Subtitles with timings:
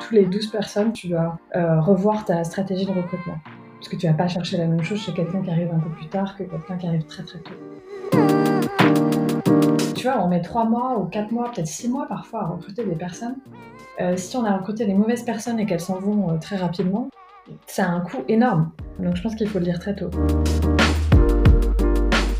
[0.00, 3.38] tous les 12 personnes, tu dois revoir ta stratégie de recrutement.
[3.78, 5.90] Parce que tu vas pas chercher la même chose chez quelqu'un qui arrive un peu
[5.90, 7.54] plus tard que quelqu'un qui arrive très très tôt.
[9.94, 12.84] Tu vois, on met 3 mois ou 4 mois, peut-être 6 mois parfois à recruter
[12.84, 13.36] des personnes.
[14.16, 17.08] si on a recruté les mauvaises personnes et qu'elles s'en vont très rapidement,
[17.66, 18.70] ça a un coût énorme.
[18.98, 20.10] Donc je pense qu'il faut le dire très tôt.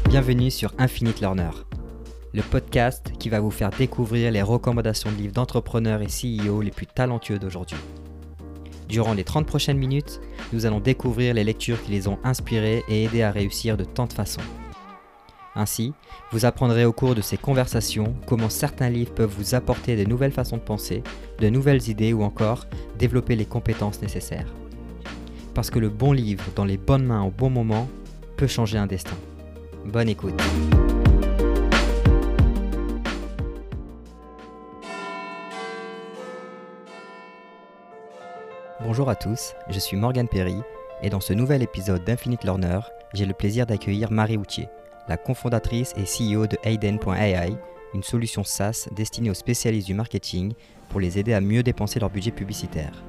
[0.09, 1.51] Bienvenue sur Infinite Learner,
[2.33, 6.71] le podcast qui va vous faire découvrir les recommandations de livres d'entrepreneurs et CEO les
[6.71, 7.79] plus talentueux d'aujourd'hui.
[8.89, 10.21] Durant les 30 prochaines minutes,
[10.53, 14.07] nous allons découvrir les lectures qui les ont inspirés et aidés à réussir de tant
[14.07, 14.41] de façons.
[15.55, 15.93] Ainsi,
[16.33, 20.33] vous apprendrez au cours de ces conversations comment certains livres peuvent vous apporter de nouvelles
[20.33, 21.03] façons de penser,
[21.39, 22.67] de nouvelles idées ou encore
[22.99, 24.47] développer les compétences nécessaires
[25.55, 27.89] parce que le bon livre dans les bonnes mains au bon moment
[28.37, 29.17] peut changer un destin.
[29.85, 30.41] Bonne écoute.
[38.91, 40.57] Bonjour à tous, je suis Morgan Perry
[41.01, 42.81] et dans ce nouvel épisode d'Infinite Learner,
[43.15, 44.67] j'ai le plaisir d'accueillir Marie Houtier,
[45.07, 47.53] la cofondatrice et CEO de Aiden.ai,
[47.95, 50.55] une solution SaaS destinée aux spécialistes du marketing
[50.89, 53.05] pour les aider à mieux dépenser leur budget publicitaire.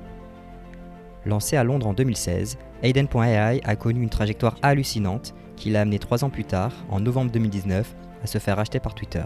[1.26, 6.24] Lancé à Londres en 2016, Aiden.ai a connu une trajectoire hallucinante qui l'a amené trois
[6.24, 9.26] ans plus tard, en novembre 2019, à se faire acheter par Twitter.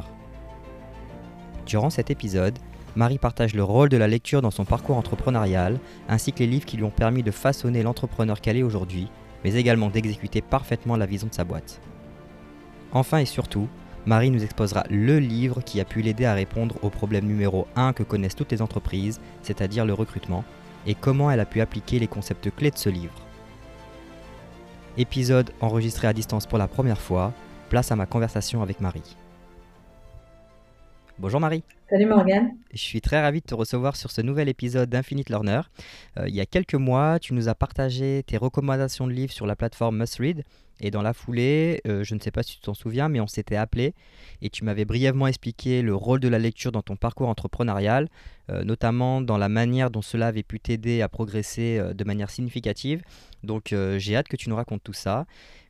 [1.65, 2.57] Durant cet épisode,
[2.95, 6.65] Marie partage le rôle de la lecture dans son parcours entrepreneurial, ainsi que les livres
[6.65, 9.09] qui lui ont permis de façonner l'entrepreneur qu'elle est aujourd'hui,
[9.43, 11.81] mais également d'exécuter parfaitement la vision de sa boîte.
[12.93, 13.67] Enfin et surtout,
[14.05, 17.91] Marie nous exposera le livre qui a pu l'aider à répondre au problème numéro 1
[17.91, 20.45] que connaissent toutes les entreprises, c'est-à-dire le recrutement,
[20.87, 23.13] et comment elle a pu appliquer les concepts clés de ce livre.
[24.97, 27.33] Épisode enregistré à distance pour la première fois,
[27.69, 29.17] place à ma conversation avec Marie.
[31.17, 31.63] Bonjour Marie.
[31.89, 32.57] Salut Morgane.
[32.73, 35.61] Je suis très ravi de te recevoir sur ce nouvel épisode d'Infinite Learner.
[36.19, 39.45] Euh, il y a quelques mois, tu nous as partagé tes recommandations de livres sur
[39.45, 40.43] la plateforme Must Read.
[40.81, 43.27] Et dans la foulée, euh, je ne sais pas si tu t'en souviens, mais on
[43.27, 43.93] s'était appelé
[44.41, 48.09] et tu m'avais brièvement expliqué le rôle de la lecture dans ton parcours entrepreneurial,
[48.49, 53.03] euh, notamment dans la manière dont cela avait pu t'aider à progresser de manière significative.
[53.43, 55.25] Donc j'ai hâte que tu nous racontes tout ça.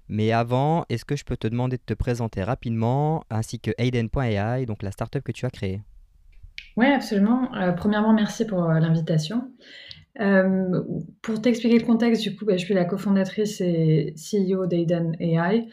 [0.07, 4.65] Mais avant, est-ce que je peux te demander de te présenter rapidement, ainsi que Aiden.ai,
[4.65, 5.81] donc la startup que tu as créée?
[6.77, 7.53] Oui, absolument.
[7.55, 9.51] Euh, premièrement, merci pour euh, l'invitation.
[10.19, 10.81] Euh,
[11.21, 15.67] pour t'expliquer le contexte, du coup, bah, je suis la cofondatrice et CEO d'Aiden AI,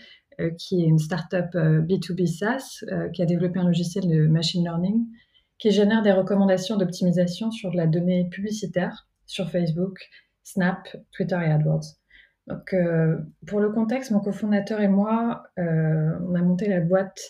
[0.58, 5.04] qui est une startup B2B SaaS qui a développé un logiciel de machine learning
[5.58, 10.00] qui génère des recommandations d'optimisation sur de la donnée publicitaire sur Facebook,
[10.42, 12.01] Snap, Twitter et AdWords.
[12.48, 17.20] Donc, euh, pour le contexte, mon cofondateur et moi, euh, on a monté la boîte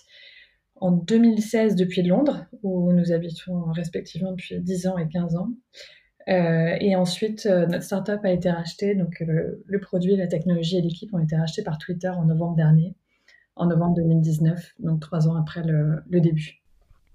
[0.77, 5.51] en 2016 depuis Londres, où nous habitons respectivement depuis 10 ans et 15 ans.
[6.29, 11.13] Euh, et ensuite, notre startup a été rachetée, donc le, produit, la technologie et l'équipe
[11.15, 12.95] ont été rachetés par Twitter en novembre dernier,
[13.57, 16.62] en novembre 2019, donc trois ans après le début.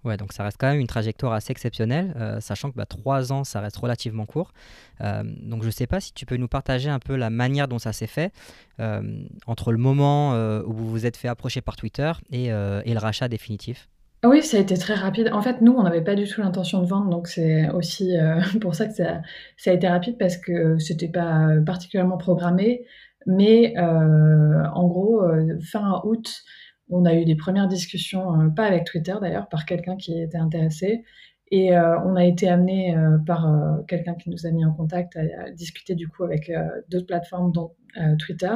[0.04, 3.32] Ouais, donc ça reste quand même une trajectoire assez exceptionnelle, euh, sachant que bah, trois
[3.34, 4.54] ans, ça reste relativement court.
[5.02, 7.68] Euh, donc je ne sais pas si tu peux nous partager un peu la manière
[7.68, 8.32] dont ça s'est fait
[8.80, 9.02] euh,
[9.48, 10.34] entre le moment
[10.66, 13.90] où vous vous êtes fait approcher par Twitter et, et le rachat définitif.
[14.26, 15.30] Oui, ça a été très rapide.
[15.32, 18.16] En fait, nous, on n'avait pas du tout l'intention de vendre, donc c'est aussi
[18.62, 19.22] pour ça que ça,
[19.58, 22.86] ça, a été rapide parce que c'était pas particulièrement programmé.
[23.26, 25.22] Mais en gros,
[25.62, 26.44] fin août,
[26.90, 30.38] on a eu des premières discussions, euh, pas avec Twitter d'ailleurs, par quelqu'un qui était
[30.38, 31.04] intéressé.
[31.50, 33.48] Et euh, on a été amené euh, par
[33.88, 36.52] quelqu'un qui nous a mis en contact à, discuter du coup avec
[36.90, 37.74] d'autres plateformes, dont
[38.20, 38.56] Twitter.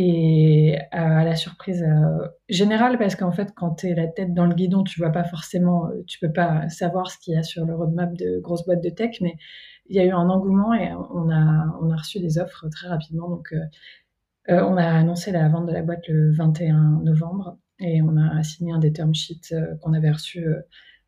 [0.00, 1.84] Et à la surprise
[2.48, 5.24] générale, parce qu'en fait, quand tu es la tête dans le guidon, tu vois pas
[5.24, 8.82] forcément, tu peux pas savoir ce qu'il y a sur le roadmap de grosses boîtes
[8.82, 9.36] de tech, mais
[9.88, 12.88] il y a eu un engouement et on a, on a reçu des offres très
[12.88, 13.28] rapidement.
[13.28, 13.52] Donc,
[14.50, 18.42] euh, on a annoncé la vente de la boîte le 21 novembre et on a
[18.42, 20.60] signé un des term sheets euh, qu'on avait reçu euh,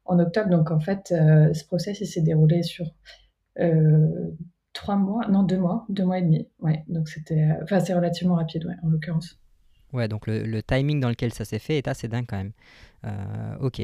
[0.05, 0.51] en octobre.
[0.51, 2.87] Donc en fait, ce process s'est déroulé sur
[4.72, 6.48] trois mois, non deux mois, deux mois et demi.
[6.60, 9.39] Ouais, donc c'était, enfin c'est relativement rapide, ouais, en l'occurrence.
[9.92, 12.53] Ouais, donc le, timing dans lequel ça s'est fait est assez dingue quand même.
[13.60, 13.83] ok.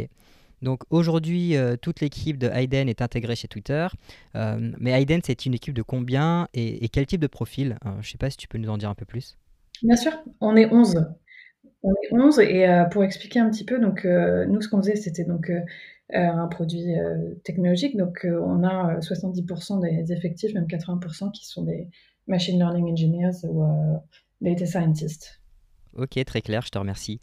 [0.63, 3.87] Donc aujourd'hui, toute l'équipe de Hayden est intégrée chez Twitter.
[4.35, 7.79] mais Hayden, c'est une équipe de combien et, quel type de profil?
[7.85, 9.37] Je ne sais pas si tu peux nous en dire un peu plus.
[9.83, 11.07] Bien sûr, on est 11.
[11.83, 14.79] On est 11 et euh, pour expliquer un petit peu, donc euh, nous ce qu'on
[14.79, 15.61] faisait c'était donc euh,
[16.13, 16.95] un produit
[17.45, 21.89] technologique, donc on a 70% des effectifs, même 80% qui sont des
[22.29, 23.65] machine learning engineers ou
[24.41, 25.41] data scientists.
[25.97, 27.21] Ok, très clair, je te remercie.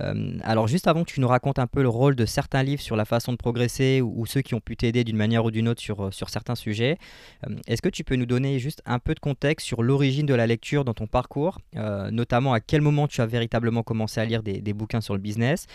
[0.00, 2.82] Euh, alors juste avant que tu nous racontes un peu le rôle de certains livres
[2.82, 5.68] sur la façon de progresser ou, ceux qui ont pu t'aider d'une manière ou d'une
[5.68, 6.98] autre sur, euh, sur certains sujets,
[7.46, 10.34] euh, est-ce que tu peux nous donner juste un peu de contexte sur l'origine de
[10.34, 11.58] la lecture dans ton parcours,
[12.10, 15.20] notamment à quel moment tu as véritablement commencé à lire des, des bouquins sur le
[15.20, 15.66] business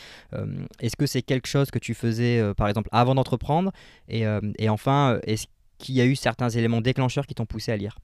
[0.80, 3.72] Est-ce que c'est quelque chose que tu faisais par exemple avant d'entreprendre
[4.08, 4.24] et,
[4.58, 5.48] et, enfin, est-ce
[5.78, 7.98] qu'il y a eu certains éléments déclencheurs qui t'ont poussé à lire?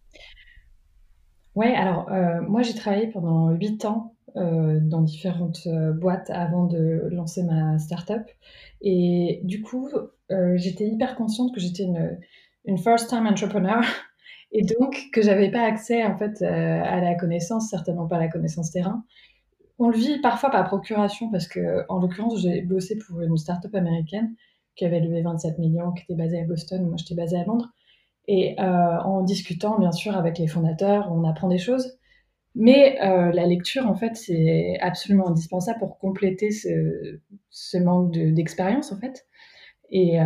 [1.55, 2.09] Ouais, alors
[2.47, 7.79] moi j'ai travaillé pendant 8 ans euh, dans différentes euh, boîtes avant de lancer ma
[7.79, 8.23] startup.
[8.81, 9.89] Et du coup,
[10.31, 13.81] euh, j'étais hyper consciente que j'étais une, first-time entrepreneur
[14.51, 18.27] et donc que j'avais pas accès en fait à la connaissance, certainement pas à la
[18.27, 19.03] connaissance terrain.
[19.79, 23.73] On le vit parfois par procuration parce que, en l'occurrence, j'ai bossé pour une startup
[23.73, 24.35] américaine
[24.75, 26.85] qui avait levé 27 millions, qui était basée à Boston.
[26.85, 27.69] Moi, j'étais basée à Londres.
[28.27, 31.97] Et en discutant, bien sûr, avec les fondateurs, on apprend des choses.
[32.59, 37.19] Mais euh, la lecture, en fait, c'est absolument indispensable pour compléter ce,
[37.51, 39.27] ce manque d'expérience, en fait.
[39.91, 40.25] Et, euh,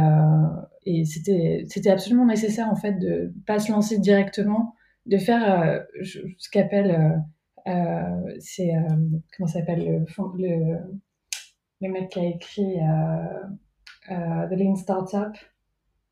[0.85, 4.75] et c'était absolument nécessaire, en fait, de pas se lancer directement,
[5.07, 5.79] de faire euh,
[6.37, 7.21] ce qu'appelle,
[7.67, 8.79] euh, c'est, euh,
[9.35, 10.05] comment s'appelle, le,
[10.37, 10.77] le,
[11.81, 12.77] le, mec qui a écrit
[14.07, 15.35] The Lean Startup,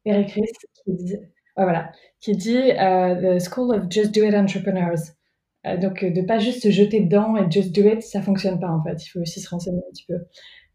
[0.04, 0.52] Eric Ries,
[0.84, 1.16] qui dit,
[1.56, 5.19] voilà, qui dit The School of Just Do It Entrepreneurs.
[5.66, 8.60] Euh, donc, euh, de pas juste se jeter dedans et just do it, ça fonctionne
[8.60, 9.06] pas en fait.
[9.06, 10.20] Il faut aussi se renseigner un petit peu.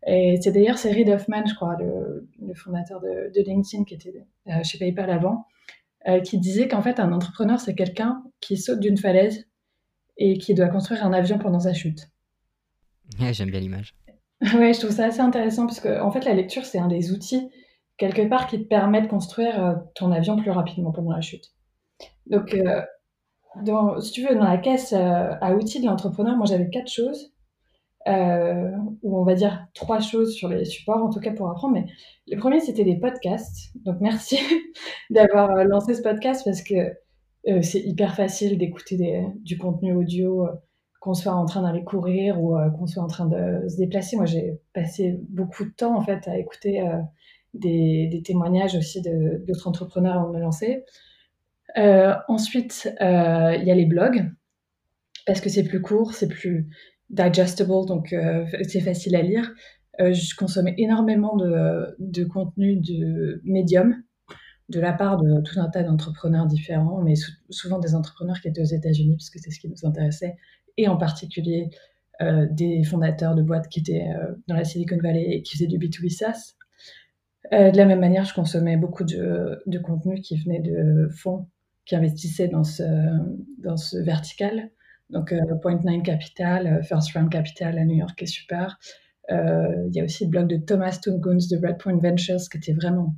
[0.07, 4.63] Et c'est d'ailleurs c'est Reid Hoffman, je crois, le, fondateur de, LinkedIn qui était euh,
[4.63, 5.47] chez PayPal avant,
[6.23, 9.47] qui disait qu'en fait un entrepreneur c'est quelqu'un qui saute d'une falaise
[10.19, 12.11] et qui doit construire un avion pendant sa chute.
[13.19, 13.95] j'aime bien l'image.
[14.43, 17.11] ouais, je trouve ça assez intéressant parce que en fait la lecture c'est un des
[17.11, 17.49] outils
[17.97, 21.55] quelque part qui te permet de construire ton avion plus rapidement pendant la chute.
[22.27, 22.55] Donc
[23.63, 26.91] dans, si tu veux, dans la caisse euh, à outils de l'entrepreneur, moi j'avais quatre
[26.91, 27.33] choses,
[28.09, 28.71] euh,
[29.03, 31.75] ou on va dire trois choses sur les supports, en tout cas pour apprendre.
[31.75, 31.87] Mais
[32.29, 33.73] le premier, c'était les podcasts.
[33.85, 34.39] Donc merci
[35.11, 36.93] d'avoir euh, lancé ce podcast parce que
[37.61, 40.49] c'est hyper facile d'écouter du contenu audio,
[40.99, 44.17] qu'on soit en train d'aller courir ou qu'on soit en train de se déplacer.
[44.17, 46.83] Moi, j'ai passé beaucoup de temps en fait à écouter
[47.53, 50.87] des, des, témoignages aussi d'autres entrepreneurs avant de me lancer.
[51.77, 54.31] Euh, ensuite, euh, il y a les blogs,
[55.27, 56.69] parce que c'est plus court, c'est plus
[57.11, 59.53] digestible, donc euh, c'est facile à lire.
[59.99, 64.03] je consommais énormément de, contenu de médium
[64.71, 67.15] de la part de tout un tas d'entrepreneurs différents, mais
[67.51, 70.37] souvent des entrepreneurs qui étaient aux États-Unis, parce que c'est ce qui nous intéressait,
[70.77, 71.71] et en particulier
[72.51, 74.07] des fondateurs de boîtes qui étaient
[74.47, 76.55] dans la Silicon Valley et qui faisaient du B2B SaaS.
[77.53, 81.47] De la même manière, je consommais beaucoup de contenu qui venait de fonds
[81.87, 82.83] qui investissaient dans ce,
[83.59, 84.71] dans ce vertical.
[85.11, 88.79] Donc, euh, Point Nine Capital, euh, First Round Capital à New York est super.
[89.31, 92.73] Euh, il y a aussi le blog de Thomas Tunguns de Redpoint Ventures qui était
[92.73, 93.15] vraiment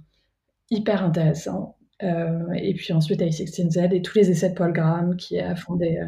[0.71, 1.77] hyper intéressant.
[2.01, 5.99] et puis ensuite A16Z et tous les essais de Paul Graham qui a fondé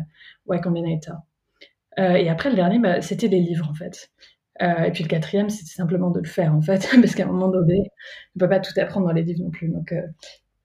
[0.49, 1.16] Y Combinator.
[1.96, 4.10] et après, le dernier, bah, c'était des livres en fait.
[4.60, 7.49] et puis le quatrième, c'était simplement de le faire en fait, parce qu'à un moment
[7.49, 7.84] donné, on
[8.37, 9.69] ne peut pas tout apprendre dans les livres non plus.
[9.69, 9.94] Donc,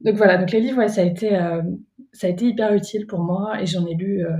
[0.04, 1.62] donc voilà, donc les livres, ça a été, euh,
[2.12, 4.32] ça a été hyper utile pour moi et j'en ai lu, euh,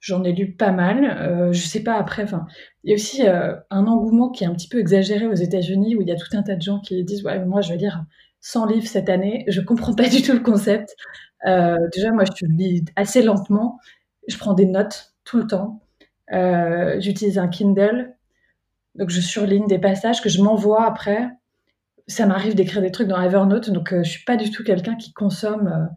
[0.00, 1.04] j'en ai lu pas mal.
[1.04, 2.46] Euh, je sais pas après, enfin,
[2.82, 6.02] il y a aussi un engouement qui est un petit peu exagéré aux États-Unis où
[6.02, 8.04] il y a tout un tas de gens qui disent ouais, moi je vais lire
[8.40, 9.44] 100 livres cette année.
[9.48, 10.96] Je comprends pas du tout le concept.
[11.44, 13.78] déjà, moi, je lis assez lentement.
[14.28, 15.80] Je prends des notes tout le temps.
[17.00, 18.14] J'utilise un Kindle,
[18.96, 21.30] donc je surligne des passages que je m'envoie après
[22.08, 24.96] ça m'arrive d'écrire des trucs dans Evernote, donc euh, je suis pas du tout quelqu'un
[24.96, 25.88] qui consomme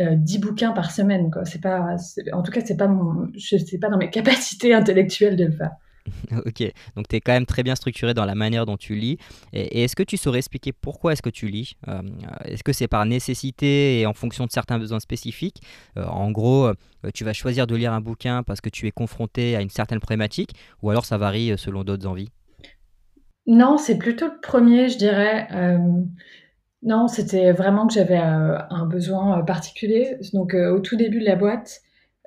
[0.00, 1.30] euh, 10 euh, bouquins par semaine.
[1.44, 1.96] C'est pas,
[2.32, 5.70] en tout cas, c'est pas pas dans mes capacités intellectuelles de le faire.
[6.44, 9.16] ok, donc tu es quand même très bien structuré dans la manière dont tu lis.
[9.54, 12.02] Et, est-ce que tu saurais expliquer pourquoi est-ce que tu lis euh,
[12.44, 15.62] Est-ce que c'est par nécessité et en fonction de certains besoins spécifiques?
[15.96, 16.70] En gros,
[17.14, 20.00] tu vas choisir de lire un bouquin parce que tu es confronté à une certaine
[20.00, 20.50] problématique,
[20.82, 22.30] ou alors ça varie selon d'autres envies?
[23.46, 25.48] Non, c'est plutôt le premier, je dirais.
[25.52, 25.78] Euh,
[26.82, 30.16] non, c'était vraiment que j'avais, euh, un besoin, euh, particulier.
[30.32, 31.82] Donc, au tout début de la boîte,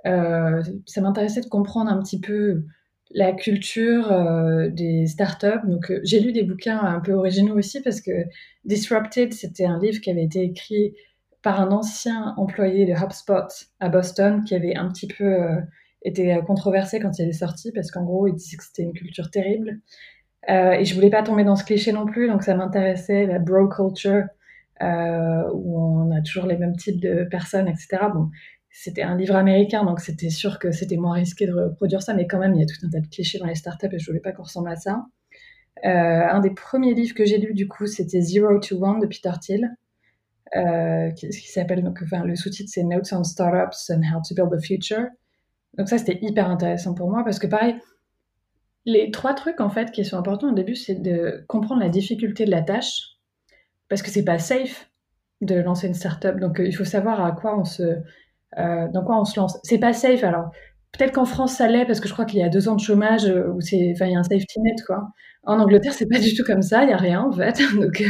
[0.05, 2.63] ça m'intéressait de comprendre un petit peu
[3.11, 4.09] la culture,
[4.71, 5.67] des startups.
[5.67, 8.11] Donc, j'ai lu des bouquins un peu originaux aussi parce que
[8.65, 10.93] Disrupted, c'était un livre qui avait été écrit
[11.41, 13.47] par un ancien employé de HubSpot
[13.79, 15.35] à Boston qui avait un petit peu,
[16.03, 19.29] été, controversé quand il est sorti parce qu'en gros, il disait que c'était une culture
[19.29, 19.81] terrible
[20.49, 23.39] euh, et je voulais pas tomber dans ce cliché non plus, donc ça m'intéressait la
[23.39, 24.23] bro culture
[24.81, 27.97] euh, où on a toujours les mêmes types de personnes, etc.
[28.13, 28.29] Bon,
[28.69, 32.27] c'était un livre américain, donc c'était sûr que c'était moins risqué de reproduire ça, mais
[32.27, 34.05] quand même, il y a tout un tas de clichés dans les startups et je
[34.05, 35.05] voulais pas qu'on ressemble à ça.
[35.85, 39.07] Euh, un des premiers livres que j'ai lu, du coup, c'était Zero to One de
[39.07, 39.75] Peter Thiel,
[41.15, 44.63] qui, s'appelle, donc, enfin, le sous-titre, c'est Notes on Startups and How to Build the
[44.63, 45.07] Future.
[45.77, 47.75] Donc ça, c'était hyper intéressant pour moi parce que pareil,
[48.87, 52.45] les trois trucs en fait qui sont importants au début, c'est de comprendre la difficulté
[52.45, 53.17] de la tâche
[53.89, 54.89] parce que c'est pas safe
[55.41, 56.39] de lancer une startup.
[56.39, 59.59] Donc euh, il faut savoir à quoi on se, euh, dans quoi on se lance.
[59.63, 60.51] C'est pas safe alors.
[60.93, 62.79] Peut-être qu'en France ça l'est parce que je crois qu'il y a deux ans de
[62.79, 65.09] chômage euh, où c'est, enfin il y a un safety net quoi.
[65.43, 67.61] En Angleterre c'est pas du tout comme ça, il y a rien en fait.
[67.75, 68.01] Donc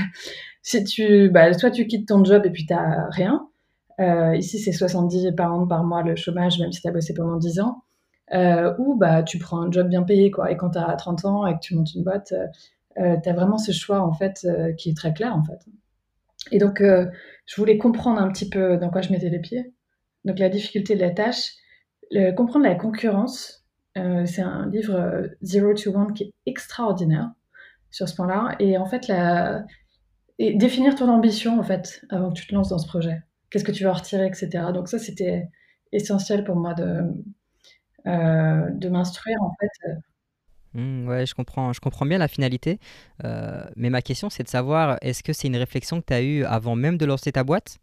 [0.62, 3.48] si tu, bah, toi tu quittes ton job et puis t'as rien.
[4.36, 7.62] Ici, c'est 70 pounds par mois le chômage, même si tu as bossé pendant 10
[7.62, 7.82] ans.
[8.34, 10.32] Euh, ou bah, tu prends un job bien payé.
[10.32, 10.52] Quoi.
[10.52, 12.34] Et quand tu as 30 ans et que tu montes une boîte,
[13.00, 15.36] euh, tu as vraiment ce choix en fait, qui est très clair.
[15.36, 15.66] En fait.
[16.52, 19.74] Et donc, je voulais comprendre un petit peu dans quoi je mettais les pieds.
[20.26, 21.54] Donc, la difficulté de la tâche,
[22.36, 23.66] comprendre la concurrence.
[23.96, 27.32] c'est un livre Zero to One qui est extraordinaire
[27.92, 28.56] sur ce point-là.
[28.60, 29.64] Et en fait, la...
[30.40, 33.64] et définir ton ambition en fait avant que tu te lances dans ce projet qu'est-ce
[33.64, 34.50] que tu vas retirer, etc.
[34.74, 35.50] Donc ça, c'était
[35.92, 37.02] essentiel pour moi de,
[38.08, 39.70] euh, de m'instruire, en fait.
[40.74, 42.80] Mmh, ouais, je comprends, je comprends bien la finalité.
[43.24, 46.22] Euh, mais ma question, c'est de savoir, est-ce que c'est une réflexion que tu as
[46.22, 47.80] eue avant même de lancer ta boîte?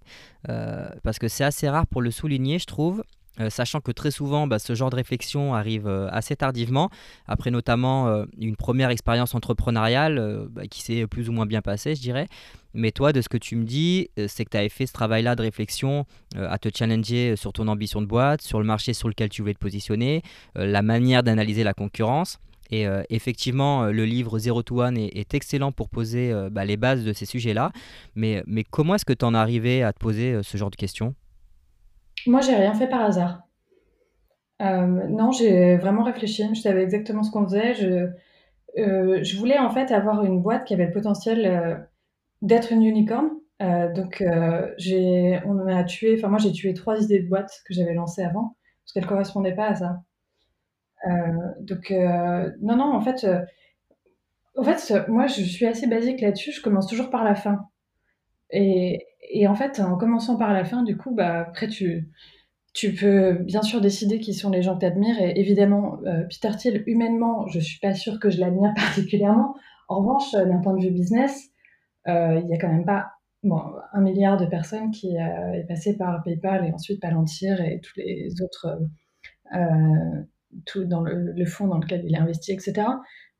[0.49, 3.02] Euh, Parce que c'est assez rare pour le souligner, je trouve.
[3.41, 6.91] Euh, sachant que très souvent, bah, ce genre de réflexion arrive euh, assez tardivement,
[7.26, 11.95] après notamment euh, une première expérience entrepreneuriale bah, qui s'est plus ou moins bien passée,
[11.95, 12.29] je dirais.
[12.75, 15.37] Mais toi, de ce que tu me dis, c'est que tu avais fait ce travail-là
[15.37, 19.29] de réflexion à te challenger sur ton ambition de boîte, sur le marché sur lequel
[19.29, 20.23] tu voulais te positionner,
[20.57, 22.41] la manière d'analyser la concurrence.
[22.73, 27.12] Et effectivement, le livre Zero to One est, excellent pour poser bah, les bases de
[27.12, 27.71] ces sujets-là.
[28.17, 30.76] Mais, mais comment est-ce que tu en es arrivé à te poser ce genre de
[30.76, 31.14] questions?
[32.26, 33.43] Moi, j'ai rien fait par hasard.
[34.62, 36.45] Euh, non, j'ai vraiment réfléchi.
[36.54, 37.75] Je savais exactement ce qu'on faisait.
[37.75, 38.11] Je,
[38.78, 41.76] euh, je voulais en fait avoir une boîte qui avait le potentiel euh,
[42.43, 43.31] d'être une unicorn.
[43.95, 44.23] donc,
[44.78, 46.16] j'ai, on a tué.
[46.19, 49.54] Enfin, moi, j'ai tué trois idées de boîte que j'avais lancées avant parce qu'elles correspondaient
[49.54, 50.02] pas à ça.
[51.61, 51.90] donc,
[52.61, 53.26] non, non, en fait,
[54.57, 56.52] en fait, moi, je suis assez basique là-dessus.
[56.52, 57.61] Je commence toujours par la fin.
[58.50, 62.11] Et, et en fait, en commençant par la fin, du coup, bah, après, tu,
[62.99, 65.21] peux bien sûr décider qui sont les gens que tu admires.
[65.21, 69.54] Et évidemment, euh, Peter Thiel, humainement, je suis pas sûre que je l'admire particulièrement.
[69.88, 71.50] En revanche, euh, d'un point de vue business,
[72.09, 73.11] euh, il y a quand même pas
[73.93, 78.40] un milliard de personnes qui est passé par PayPal et ensuite Palantir et tous les
[78.43, 78.78] autres,
[80.76, 82.87] dans le, le fonds dans lequel il est investi, etc.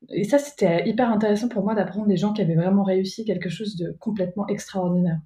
[0.09, 3.49] Et ça, c'était hyper intéressant pour moi d'apprendre des gens qui avaient vraiment réussi quelque
[3.49, 5.17] chose de complètement extraordinaire.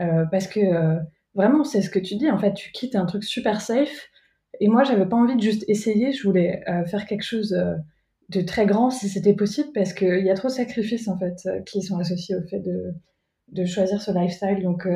[0.00, 0.98] Euh, parce que euh,
[1.34, 2.30] vraiment, c'est ce que tu dis.
[2.30, 4.08] En fait, tu quittes un truc super safe.
[4.60, 6.12] Et moi, j'avais pas envie de juste essayer.
[6.12, 7.56] Je voulais euh, faire quelque chose
[8.30, 11.48] de très grand si c'était possible, parce qu'il y a trop de sacrifices en fait
[11.66, 12.94] qui sont associés au fait de,
[13.52, 14.62] de choisir ce lifestyle.
[14.62, 14.88] Donc,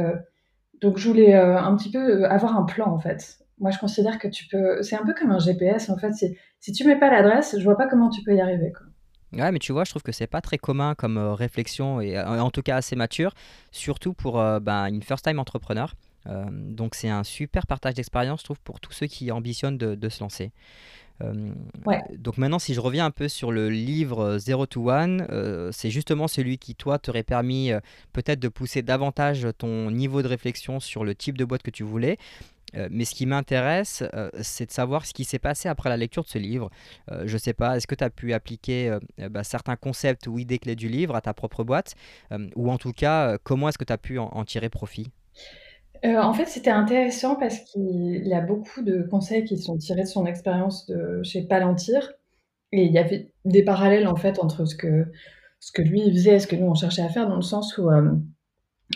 [0.80, 3.38] donc je voulais un petit peu avoir un plan en fait.
[3.58, 4.82] Moi, je considère que tu peux.
[4.82, 6.12] C'est un peu comme un GPS en fait.
[6.12, 8.72] Si, si tu mets pas l'adresse, je vois pas comment tu peux y arriver.
[8.72, 8.86] Quoi.
[9.32, 12.16] Ouais, mais tu vois, je trouve que c'est pas très commun comme euh, réflexion et
[12.16, 13.34] euh, en tout cas assez mature,
[13.72, 15.94] surtout pour euh, ben, une first-time entrepreneur.
[16.50, 20.20] donc c'est un super partage d'expérience, je trouve, pour tous ceux qui ambitionnent de, se
[20.20, 20.52] lancer.
[21.86, 22.02] Ouais.
[22.16, 25.26] Donc maintenant, si je reviens un peu sur le livre Zero to One,
[25.72, 27.70] c'est justement celui qui, toi, t'aurait permis
[28.12, 31.82] peut-être de pousser davantage ton niveau de réflexion sur le type de boîte que tu
[31.82, 32.18] voulais.
[32.74, 35.96] Euh, mais ce qui m'intéresse, euh, c'est de savoir ce qui s'est passé après la
[35.96, 36.70] lecture de ce livre.
[37.10, 38.96] Euh, je ne sais pas, est-ce que tu as pu appliquer
[39.30, 41.94] bah, certains concepts ou idées clés du livre à ta propre boîte?
[42.56, 45.10] Ou en tout cas, comment est-ce que tu as pu en, tirer profit?
[46.04, 50.26] En fait, c'était intéressant parce qu'il a beaucoup de conseils qui sont tirés de son
[50.26, 52.12] expérience de chez Palantir.
[52.72, 55.06] Et il y avait des parallèles en fait entre ce que,
[55.58, 57.78] ce que lui faisait et ce que nous on cherchait à faire, dans le sens
[57.78, 57.88] où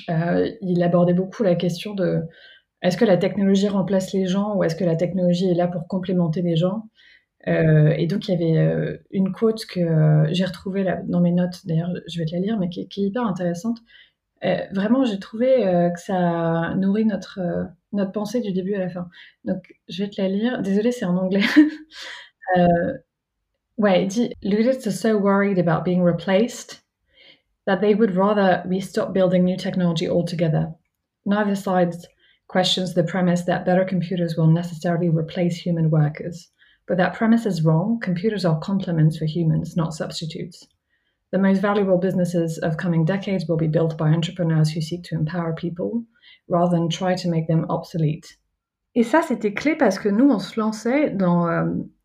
[0.08, 2.22] il abordait beaucoup la question de
[2.82, 5.86] est-ce que la technologie remplace les gens ou est-ce que la technologie est là pour
[5.86, 6.88] complémenter les gens?
[7.48, 11.32] Euh, Et donc, il y avait euh, une quote que euh, j'ai retrouvée dans mes
[11.32, 13.78] notes, d'ailleurs, je vais te la lire, mais qui, est hyper intéressante.
[14.44, 18.80] Euh, vraiment, j'ai trouvé euh, que ça nourrit notre, euh, notre pensée du début à
[18.80, 19.08] la fin.
[19.44, 20.62] Donc, je vais te la lire.
[20.62, 21.44] Désolée, c'est en anglais.
[23.78, 26.84] ouais, il dit are so worried about being replaced
[27.66, 30.68] that they would rather we stop building new technology altogether.
[31.24, 31.94] Neither side
[32.48, 36.50] questions the premise that better computers will necessarily replace human workers.
[36.88, 38.00] But that premise is wrong.
[38.00, 40.66] Computers are complements for humans, not substitutes.
[41.32, 45.14] The most valuable businesses of coming decades will be built by entrepreneurs who seek to
[45.14, 46.04] empower people
[46.48, 48.38] rather than try to make them obsolete.
[48.94, 51.46] Et ça, c'était clé parce que nous, on se lançait dans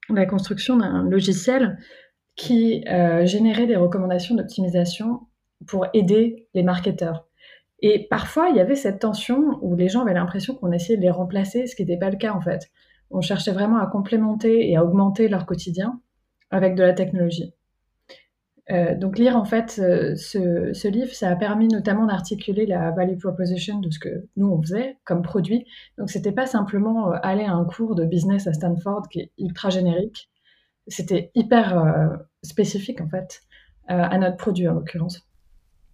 [0.10, 1.78] la construction d'un logiciel
[2.38, 2.86] qui
[3.26, 5.28] générait des recommandations d'optimisation
[5.66, 7.28] pour aider les marketeurs.
[7.82, 11.04] Et parfois, il y avait cette tension où les gens avaient l'impression qu'on essayait de
[11.04, 12.72] les remplacer, ce qui n'était pas le cas en fait.
[13.12, 16.00] On cherchait vraiment à complémenter et à augmenter leur quotidien
[16.50, 17.54] avec de la technologie.
[18.70, 23.18] Euh, donc lire en fait euh, ce, livre, ça a permis notamment d'articuler la value
[23.18, 25.66] proposition de ce que nous on faisait comme produit.
[25.98, 29.32] Donc c'était pas simplement euh, aller à un cours de business à Stanford qui est
[29.38, 30.30] ultra générique,
[30.88, 33.42] c'était hyper spécifique en fait
[33.88, 35.27] à notre produit en l'occurrence.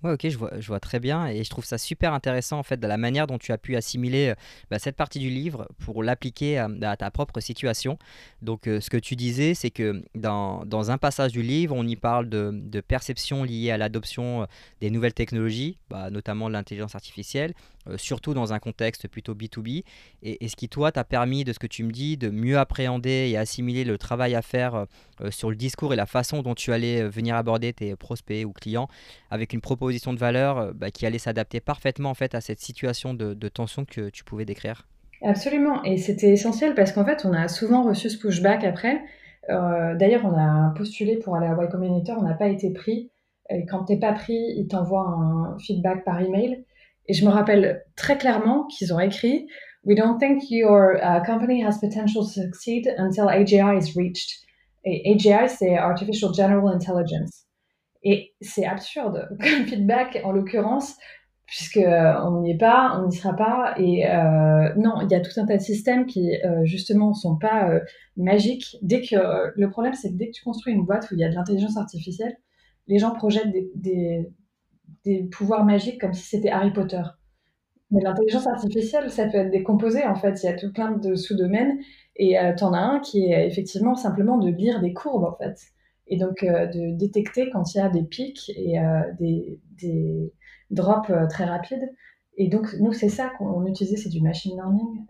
[0.04, 2.88] Ouais, ok, je vois, très bien et je trouve ça super intéressant en fait de
[2.88, 4.36] la manière dont tu as pu assimiler euh,
[4.70, 7.98] bah, cette partie du livre pour l'appliquer à, ta propre situation.
[8.42, 11.96] Donc, euh, ce que tu disais, c'est que dans, un passage du livre, on y
[11.96, 14.46] parle de, de perception liée à l'adoption euh,
[14.82, 17.54] des nouvelles technologies, bah, notamment l'intelligence artificielle,
[17.98, 19.84] surtout dans un contexte plutôt B2B.
[20.22, 23.30] Et, ce qui, toi, t'a permis, de ce que tu me dis, de mieux appréhender
[23.30, 24.86] et assimiler le travail à faire
[25.30, 28.88] sur le discours et la façon dont tu allais venir aborder tes prospects ou clients
[29.32, 32.60] avec une proposition de valeur euh, bah, qui allait s'adapter parfaitement en fait à cette
[32.60, 34.88] situation de, tension que tu pouvais décrire?
[35.22, 39.02] Absolument, et c'était essentiel parce qu'en fait, on a souvent reçu ce pushback après.
[39.50, 43.12] Euh, d'ailleurs, on a postulé pour aller à Y Combinator, on n'a pas été pris.
[43.50, 46.66] Et quand t'es pas pris, ils t'envoient un feedback par email.
[47.08, 49.48] Et je me rappelle très clairement qu'ils ont écrit
[49.86, 54.40] We don't think your uh, company has potential to succeed until AGI is reached.
[54.86, 57.46] Et AGI, c'est Artificial General Intelligence.
[58.04, 60.96] Et c'est absurde comme feedback en l'occurrence,
[61.46, 63.76] puisque euh, on n'y est pas, on n'y sera pas.
[63.78, 67.38] Et euh, non, il y a tout un tas de systèmes qui euh, justement sont
[67.38, 67.80] pas euh,
[68.18, 68.78] magiques.
[68.82, 71.24] Dès que le problème, c'est que dès que tu construis une boîte où il y
[71.24, 72.36] a de l'intelligence artificielle,
[72.88, 74.30] les gens projettent des, des,
[75.04, 77.04] des pouvoirs magiques comme si c'était Harry Potter.
[77.92, 80.42] Mais l'intelligence artificielle, ça peut être décomposé en fait.
[80.42, 81.78] Il y a tout plein de sous-domaines
[82.16, 85.58] et tu en as un qui est effectivement simplement de lire des courbes en fait
[86.08, 90.34] et donc euh, de détecter quand il y a des pics et euh, des, des,
[90.70, 91.92] drops euh, très rapides.
[92.36, 95.06] Et donc, nous, c'est ça qu'on utilisait, c'est du machine learning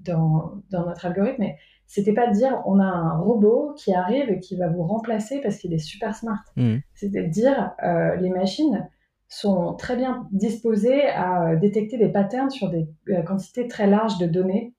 [0.00, 1.36] dans, dans, notre algorithme.
[1.38, 4.82] Mais c'était pas de dire on a un robot qui arrive et qui va vous
[4.82, 6.42] remplacer parce qu'il est super smart.
[6.56, 6.78] Mmh.
[6.94, 7.74] C'était de dire
[8.20, 8.88] les machines
[9.28, 12.88] sont très bien disposées à détecter des patterns sur des
[13.26, 14.74] quantités très larges de données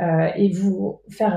[0.00, 1.34] euh, et vous faire,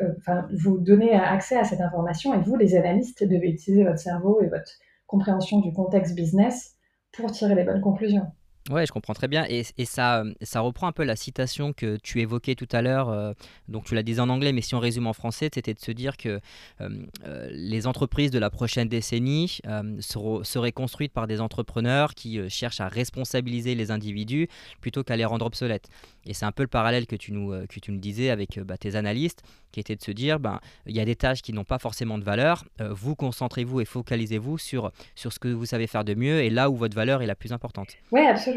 [0.00, 2.32] euh, euh, vous donner accès à cette information.
[2.34, 4.70] Et vous, les analystes, devez utiliser votre cerveau et votre
[5.08, 6.76] compréhension du contexte business
[7.12, 8.26] pour tirer les bonnes conclusions.
[8.68, 9.46] Ouais, je comprends très bien.
[9.48, 13.08] Et, ça, ça reprend un peu la citation que tu évoquais tout à l'heure.
[13.08, 13.32] Euh,
[13.68, 15.90] donc, tu l'as dit en anglais, mais si on résume en français, c'était de se
[15.92, 16.40] dire que
[16.80, 16.88] euh,
[17.24, 19.60] euh, les entreprises de la prochaine décennie
[20.00, 24.48] seraient construites par des entrepreneurs qui cherchent à responsabiliser les individus
[24.80, 25.88] plutôt qu'à les rendre obsolètes.
[26.26, 28.76] Et c'est un peu le parallèle que tu nous, que tu nous disais avec bah,
[28.76, 29.42] tes analystes,
[29.72, 32.18] qui était de se dire, ben, il y a des tâches qui n'ont pas forcément
[32.18, 32.64] de valeur.
[32.78, 36.68] vous concentrez-vous et focalisez-vous sur, sur ce que vous savez faire de mieux et là
[36.70, 37.88] où votre valeur est la plus importante.
[38.12, 38.49] Oui, absolument.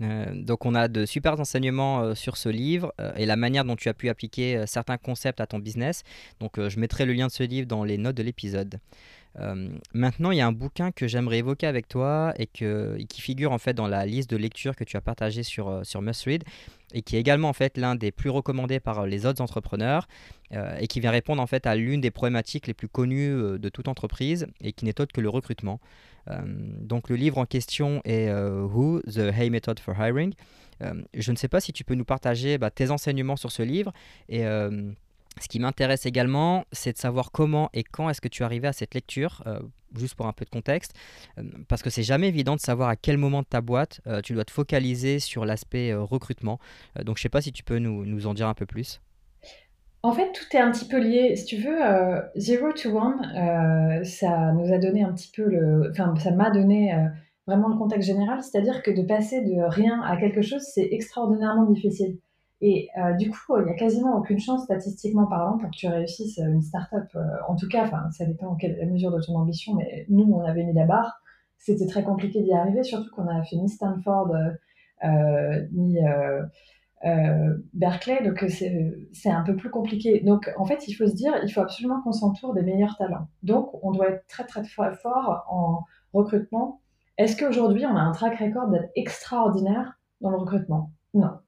[0.00, 3.64] Euh, donc on a de super enseignements euh, sur ce livre euh, et la manière
[3.64, 6.02] dont tu as pu appliquer certains concepts à ton business.
[6.40, 8.78] Donc je mettrai le lien de ce livre dans les notes de l'épisode.
[9.94, 13.58] Maintenant, il y a un bouquin que j'aimerais évoquer avec toi et, qui figure en
[13.58, 16.44] fait dans la liste de lecture que tu as partagée sur, sur Must Read
[16.94, 20.06] et qui est également en fait l'un des plus recommandés par les autres entrepreneurs
[20.78, 23.88] et qui vient répondre en fait à l'une des problématiques les plus connues de toute
[23.88, 25.80] entreprise et qui n'est autre que le recrutement.
[26.30, 26.40] Euh,
[26.80, 30.34] donc le livre en question est euh, Who, The Hay Method for Hiring.
[30.82, 33.62] Euh, je ne sais pas si tu peux nous partager bah, tes enseignements sur ce
[33.62, 33.92] livre
[34.28, 34.44] et
[35.40, 38.68] ce qui m'intéresse également, c'est de savoir comment et quand est-ce que tu es arrivé
[38.68, 39.42] à cette lecture,
[39.96, 40.92] juste pour un peu de contexte,
[41.68, 44.44] parce que c'est jamais évident de savoir à quel moment de ta boîte tu dois
[44.44, 46.58] te focaliser sur l'aspect recrutement.
[46.96, 49.00] donc je ne sais pas si tu peux nous, nous en dire un peu plus.
[50.04, 51.36] En fait, tout est un petit peu lié.
[51.36, 55.44] Si tu veux, euh, Zero to One, euh, ça nous a donné un petit peu
[55.44, 55.90] le.
[55.90, 57.06] Enfin, ça m'a donné euh,
[57.46, 58.42] vraiment le contexte général.
[58.42, 62.18] C'est-à-dire que de passer de rien à quelque chose, c'est extraordinairement difficile.
[62.64, 66.38] Et du coup, il n'y a quasiment aucune chance, statistiquement parlant, pour que tu réussisses
[66.38, 67.08] une start-up.
[67.48, 70.62] en tout cas, ça dépend en quelle mesure de ton ambition, mais nous, on avait
[70.62, 71.20] mis la barre.
[71.58, 74.32] C'était très compliqué d'y arriver, surtout qu'on a fait ni Stanford,
[75.72, 75.98] ni
[77.04, 78.48] euh, Berkeley, donc euh,
[79.12, 80.20] c'est un peu plus compliqué.
[80.20, 83.28] Donc en fait, il faut se dire, il faut absolument qu'on s'entoure des meilleurs talents.
[83.42, 84.62] Donc on doit être très très
[84.94, 86.80] fort en recrutement.
[87.18, 90.92] Est-ce qu'aujourd'hui on a un track record d'être extraordinaire dans le recrutement?
[91.14, 91.38] Non.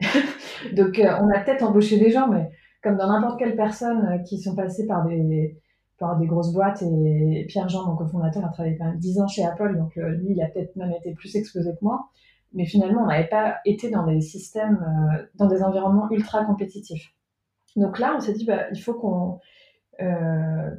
[0.74, 2.50] donc euh, on a peut-être embauché des gens, mais
[2.82, 5.56] comme dans n'importe quelle personne qui sont passées par des
[5.98, 9.28] par des grosses boîtes et Pierre Jean, mon cofondateur, a travaillé quand même 10 ans
[9.28, 12.08] chez Apple, donc lui, il a peut-être même été plus exposé que moi.
[12.52, 17.12] mais finalement, on n'avait pas été dans des systèmes, euh, dans des environnements ultra compétitifs.
[17.76, 19.40] Donc là, on s'est dit, bah, il faut qu'on
[20.00, 20.70] euh,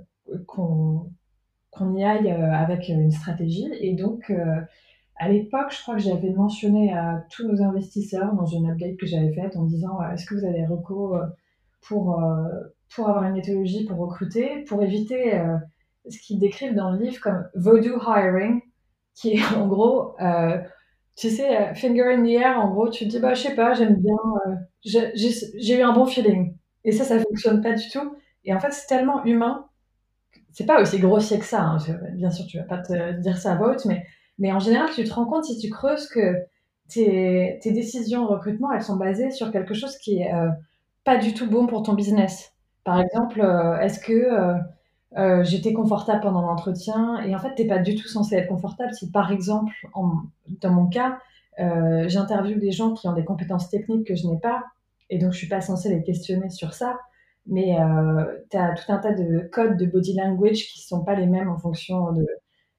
[1.96, 3.70] y aille euh, avec une stratégie.
[3.80, 4.32] Et donc,
[5.18, 9.06] à l'époque, je crois que j'avais mentionné à tous nos investisseurs dans une update que
[9.06, 11.20] j'avais faite en disant, est-ce que vous avez recours
[11.88, 12.20] pour,
[12.96, 15.40] pour avoir une méthodologie pour recruter, pour éviter
[16.10, 18.62] ce qu'ils décrivent dans le livre comme voodoo hiring,
[19.14, 20.16] qui est en gros
[21.16, 23.56] tu sais, euh, finger in the air, en gros, tu te dis, bah, je sais
[23.56, 24.16] pas, j'aime bien,
[24.48, 26.56] euh, j'ai eu un bon feeling.
[26.84, 28.16] Et ça, ça fonctionne pas du tout.
[28.44, 29.68] Et en fait, c'est tellement humain.
[30.52, 31.62] C'est pas aussi grossier que ça.
[31.62, 31.78] Hein.
[32.14, 34.04] Bien sûr, tu vas pas te dire ça à vote, mais,
[34.42, 36.36] mais en général, tu te rends compte si tu creuses que
[36.90, 40.50] tes, tes décisions de recrutement, elles sont basées sur quelque chose qui est euh,
[41.06, 42.52] pas du tout bon pour ton business.
[42.84, 43.40] Par exemple,
[43.82, 44.60] est-ce que
[45.18, 48.94] euh, j'étais confortable pendant l'entretien et en fait, t'es pas du tout censé être confortable
[48.94, 49.74] si, par exemple,
[50.62, 51.20] dans mon cas,
[51.60, 54.64] euh, j'interviewe des gens qui ont des compétences techniques que je n'ai pas
[55.10, 56.98] et donc je suis pas censée les questionner sur ça.
[57.48, 61.16] Mais euh, tu as tout un tas de codes de body language qui sont pas
[61.16, 62.26] les mêmes en fonction de,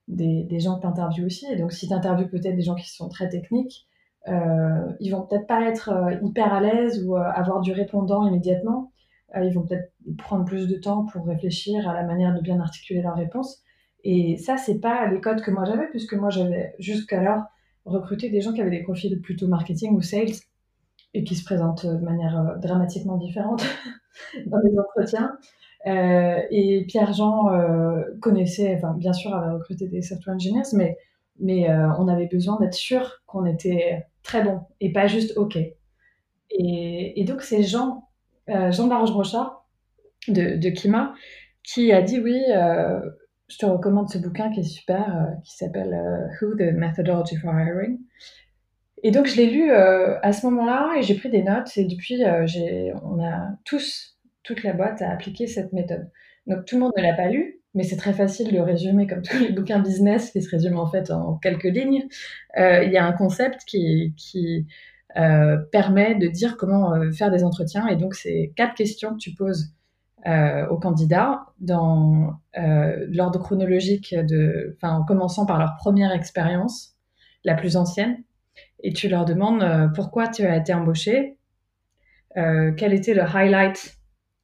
[0.08, 1.46] des, des gens que tu aussi.
[1.50, 3.86] Et donc, si tu interviews peut-être des gens qui sont très techniques,
[4.28, 8.92] euh, ils vont peut-être pas être euh, hyper à l'aise ou avoir du répondant immédiatement.
[9.36, 12.60] Euh, ils vont peut-être prendre plus de temps pour réfléchir à la manière de bien
[12.60, 13.62] articuler leurs réponses.
[14.04, 17.42] Et ça, c'est pas les codes que moi j'avais, puisque moi j'avais jusqu'alors
[17.84, 20.34] recruté des gens qui avaient des profils plutôt marketing ou sales
[21.14, 23.64] et qui se présentent de manière euh, dramatiquement différente
[24.46, 25.36] dans les entretiens.
[25.86, 27.48] Euh, et Pierre-Jean
[28.20, 30.96] connaissait, enfin bien sûr, avait recruté des software engineers, mais,
[31.40, 31.68] mais
[31.98, 35.58] on avait besoin d'être sûr qu'on était très bon et pas juste OK.
[36.50, 38.08] Et, donc ces gens
[38.50, 39.66] euh, Jean Laroche Brochard
[40.28, 41.14] de, de, Kima
[41.62, 43.00] qui a dit oui, euh,
[43.48, 45.96] je te recommande ce bouquin qui est super, euh, qui s'appelle
[46.40, 47.98] Who the Methodology for Hiring.
[49.02, 52.22] Et donc je l'ai lu à ce moment-là et j'ai pris des notes et depuis
[53.02, 54.11] on a tous,
[54.42, 56.10] toute la boîte a appliqué cette méthode.
[56.46, 59.22] Donc tout le monde ne l'a pas lu, mais c'est très facile de résumer comme
[59.22, 62.02] tous les bouquins business qui se résument en fait en quelques lignes.
[62.56, 64.66] il y a un concept qui, qui
[65.18, 67.86] euh, permet de dire comment euh, faire des entretiens.
[67.88, 69.74] Et donc, c'est quatre questions que tu poses
[70.26, 76.96] euh, aux candidats dans l'ordre chronologique, de, en commençant par leur première expérience,
[77.44, 78.22] la plus ancienne.
[78.82, 81.38] Et tu leur demandes pourquoi tu as été embauché,
[82.34, 83.96] quel était le highlight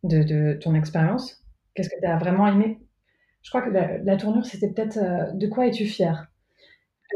[0.03, 2.79] de, ton expérience, qu'est-ce que tu as vraiment aimé?
[3.43, 4.99] Je crois que la, la tournure, c'était peut-être
[5.37, 6.29] de quoi es-tu fier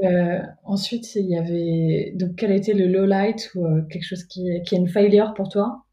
[0.02, 4.24] euh, ensuite, il y avait donc quel était le low light ou euh, quelque chose
[4.24, 5.84] qui est, qui est une failure pour toi?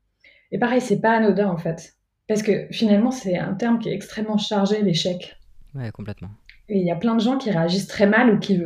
[0.52, 1.95] Et pareil, c'est pas anodin en fait,
[2.28, 5.38] parce que finalement, c'est un terme qui est extrêmement chargé l'échec.
[5.75, 6.30] Ouais, complètement.
[6.69, 8.62] Et il y a plein de gens qui réagissent très mal ou qui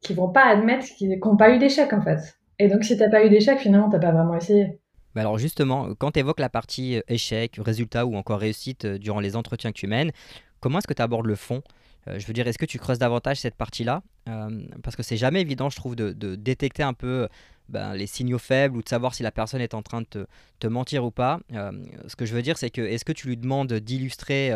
[0.00, 2.36] qui vont pas admettre qu'ils n'ont pas eu d'échec en fait.
[2.58, 4.78] Et donc, si t'as pas eu d'échec, finalement, t'as pas vraiment essayé.
[5.14, 9.20] Bah alors justement, quand tu évoques la partie euh, échec, résultat ou encore réussite durant
[9.20, 10.12] les entretiens que tu mènes,
[10.60, 11.62] comment est-ce que tu abordes le fond?
[12.08, 14.02] Euh, je veux dire, est-ce que tu creuses davantage cette partie-là?
[14.28, 17.28] Euh, Parce que c'est jamais évident, je trouve, de, détecter un peu
[17.68, 20.26] ben, les signaux faibles ou de savoir si la personne est en train de
[20.58, 21.40] te, mentir ou pas.
[21.52, 21.72] Euh,
[22.06, 24.52] ce que je veux dire, c'est que est-ce que tu lui demandes d'illustrer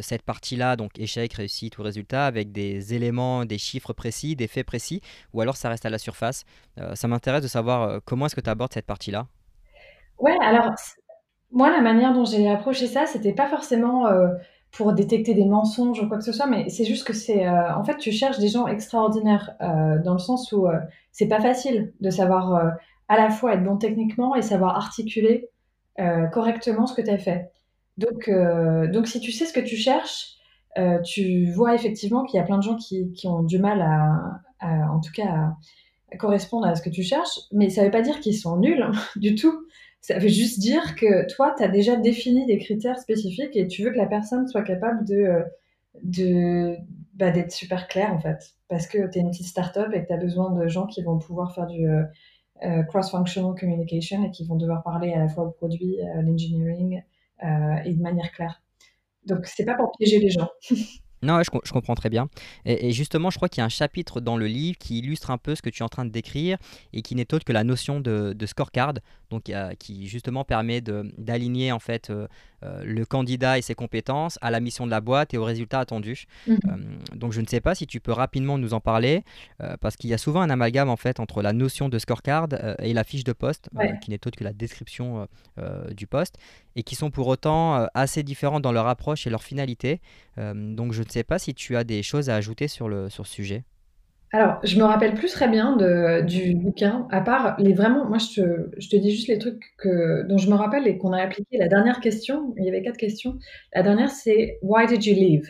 [0.00, 4.66] cette partie-là, donc échec, réussite ou résultat, avec des éléments, des chiffres précis, des faits
[4.66, 5.02] précis,
[5.34, 6.44] ou alors ça reste à la surface?
[6.94, 9.26] Ça m'intéresse de savoir comment est-ce que tu abordes cette partie-là.
[10.18, 10.72] Ouais, alors
[11.52, 14.06] moi, la manière dont j'ai approché ça, c'était pas forcément
[14.76, 17.74] pour détecter des mensonges ou quoi que ce soit, mais c'est juste que c'est, euh,
[17.74, 20.78] en fait, tu cherches des gens extraordinaires euh, dans le sens où euh,
[21.12, 22.74] c'est pas facile de savoir
[23.08, 25.48] à la fois être bon techniquement et savoir articuler
[26.32, 27.50] correctement ce que tu as fait.
[27.96, 28.30] Donc,
[28.92, 30.34] donc, si tu sais ce que tu cherches,
[31.04, 34.90] tu vois effectivement qu'il y a plein de gens qui, qui ont du mal à,
[34.92, 35.54] en tout cas,
[36.12, 38.84] à, correspondre à ce que tu cherches, mais ça veut pas dire qu'ils sont nuls
[39.16, 39.54] du tout.
[40.00, 43.82] Ça veut juste dire que toi, tu as déjà défini des critères spécifiques et tu
[43.82, 45.42] veux que la personne soit capable de, euh,
[46.02, 46.76] de
[47.14, 48.54] bah, d'être super claire en fait.
[48.68, 51.02] Parce que tu es une petite start-up et que tu as besoin de gens qui
[51.02, 52.04] vont pouvoir faire du euh,
[52.62, 57.02] euh, cross-functional communication et qui vont devoir parler à la fois au produit, à l'engineering
[57.84, 58.62] et de manière claire.
[59.26, 60.48] Donc, c'est pas pour piéger les gens.
[61.22, 62.28] Non, je, comprends très bien.
[62.64, 65.38] Et, justement, je crois qu'il y a un chapitre dans le livre qui illustre un
[65.38, 66.58] peu ce que tu es en train de décrire
[66.92, 68.94] et qui n'est autre que la notion de, scorecard,
[69.30, 72.26] donc qui justement permet d'aligner en fait euh,
[72.62, 75.80] euh, le candidat et ses compétences à la mission de la boîte et aux résultats
[75.80, 76.26] attendus.
[76.46, 76.58] Mhm.
[76.68, 79.24] Euh, donc je ne sais pas si tu peux rapidement nous en parler,
[79.80, 82.92] parce qu'il y a souvent un amalgame en fait entre la notion de scorecard et
[82.92, 83.68] la fiche de poste,
[84.02, 85.26] qui n'est autre que la description
[85.94, 86.36] du poste,
[86.74, 90.00] et qui sont pour autant assez différents dans leur approche et leur finalité.
[90.36, 93.26] donc je ne sais pas si tu as des choses à ajouter sur le, sur
[93.26, 93.64] ce sujet.
[94.36, 95.78] Alors, je me rappelle plus très bien
[96.26, 98.42] du bouquin, à part les vraiment moi je
[98.90, 99.62] te dis juste les trucs
[100.28, 101.56] dont je me rappelle et qu'on a appliqué.
[101.56, 103.38] La dernière question, il y avait 4 questions.
[103.74, 105.48] La dernière, c'est: «Why did you leave?»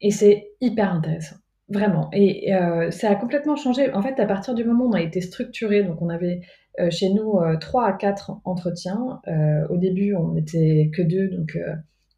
[0.00, 1.36] et c'est hyper intéressant,
[1.68, 3.92] vraiment et heu, ça a complètement changé.
[3.92, 6.40] En fait, à partir du moment où on a été structuré, donc on avait,
[6.80, 9.20] heu, chez nous, heu, 3 à 4 entretiens.
[9.70, 11.58] Au début, on n'était que 2, donc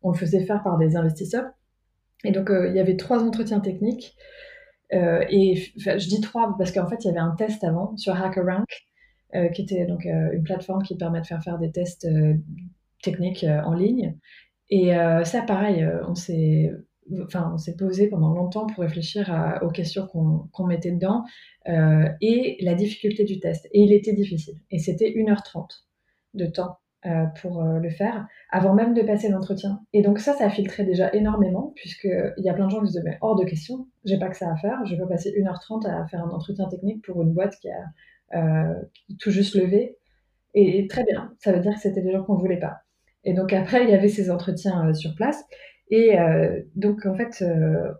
[0.02, 1.46] on le faisait faire par des investisseurs
[2.24, 4.16] et donc il y avait 3 entretiens techniques,
[4.94, 8.14] heu et je dis 3 parce qu'en fait, il y avait un test avant sur
[8.20, 8.66] HackerRank,
[9.36, 12.36] heu, qui était donc heu, une plateforme qui permet de faire faire des tests, heu,
[13.02, 14.16] techniques, en ligne.
[14.70, 14.92] Et
[15.24, 16.72] ça pareil, on s'est
[17.24, 19.30] enfin, posé pendant longtemps pour réfléchir
[19.62, 21.24] aux questions qu'on mettait dedans,
[21.66, 23.66] et la difficulté du test.
[23.72, 24.56] Et il était difficile.
[24.72, 25.86] Et c'était 1 heure 30
[26.34, 29.80] de temps, heu, pour, heu, le faire, avant même de passer l'entretien.
[29.92, 32.86] Et donc ça, ça a filtré déjà énormément puisqu'il y a plein de gens qui
[32.88, 35.08] se disaient: «Mais hors de question, j'ai pas que ça à faire, je vais pas
[35.08, 38.74] passer 1 heure 30 à faire un entretien technique pour une boîte qui a,
[39.20, 39.96] tout juste levé»
[40.54, 42.78] et très bien, ça veut dire que c'était des gens qu'on voulait pas.
[43.24, 45.42] Et donc après, il y avait ces entretiens, sur place.
[45.90, 46.16] Et
[46.76, 47.44] donc en fait,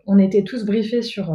[0.07, 1.33] on était tous briefés sur,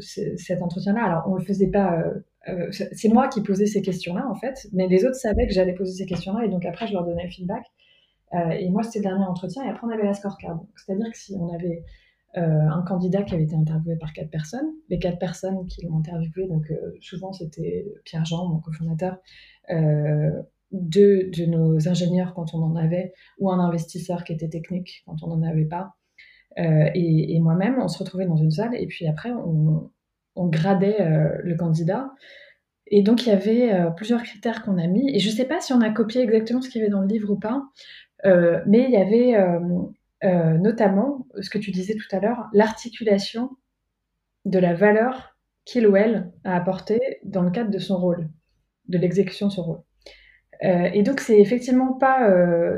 [0.00, 1.04] cet entretien-là.
[1.04, 2.04] Alors on le faisait pas,
[2.50, 5.74] heu, c'est moi qui posais ces questions-là, en fait, mais les autres savaient que j'allais
[5.74, 7.64] poser ces questions-là et donc après je leur donnais le feedback,
[8.34, 10.60] heu et moi, c'était le dernier entretien et après on avait la scorecard.
[10.76, 11.84] C'est-à-dire que si on avait,
[12.38, 15.98] heu, un candidat qui avait été interviewé par 4 personnes, les 4 personnes qui l'ont
[15.98, 16.66] interviewé, donc
[17.00, 19.18] souvent c'était Pierre-Jean, mon cofondateur,
[19.72, 20.32] heu,
[20.72, 25.16] 2 de nos ingénieurs quand on en avait ou un investisseur qui était technique quand
[25.24, 25.94] on n'en avait pas,
[26.58, 29.90] et et moi-même, on se retrouvait dans une salle et puis après on
[30.40, 32.10] on gradait, heu, le candidat.
[32.88, 35.14] Et donc il y avait, heu, plusieurs critères qu'on a mis.
[35.14, 37.08] Et je sais pas si on a copié exactement ce qu'il y avait dans le
[37.08, 37.62] livre ou pas,
[38.26, 39.36] heu, mais il y avait,
[40.58, 43.50] notamment, ce que tu disais tout à l'heure, l'articulation
[44.46, 48.28] de la valeur qu'il ou elle a apportée dans le cadre de son rôle,
[48.88, 49.80] de l'exécution de son rôle,
[50.62, 52.28] et donc c'est effectivement pas,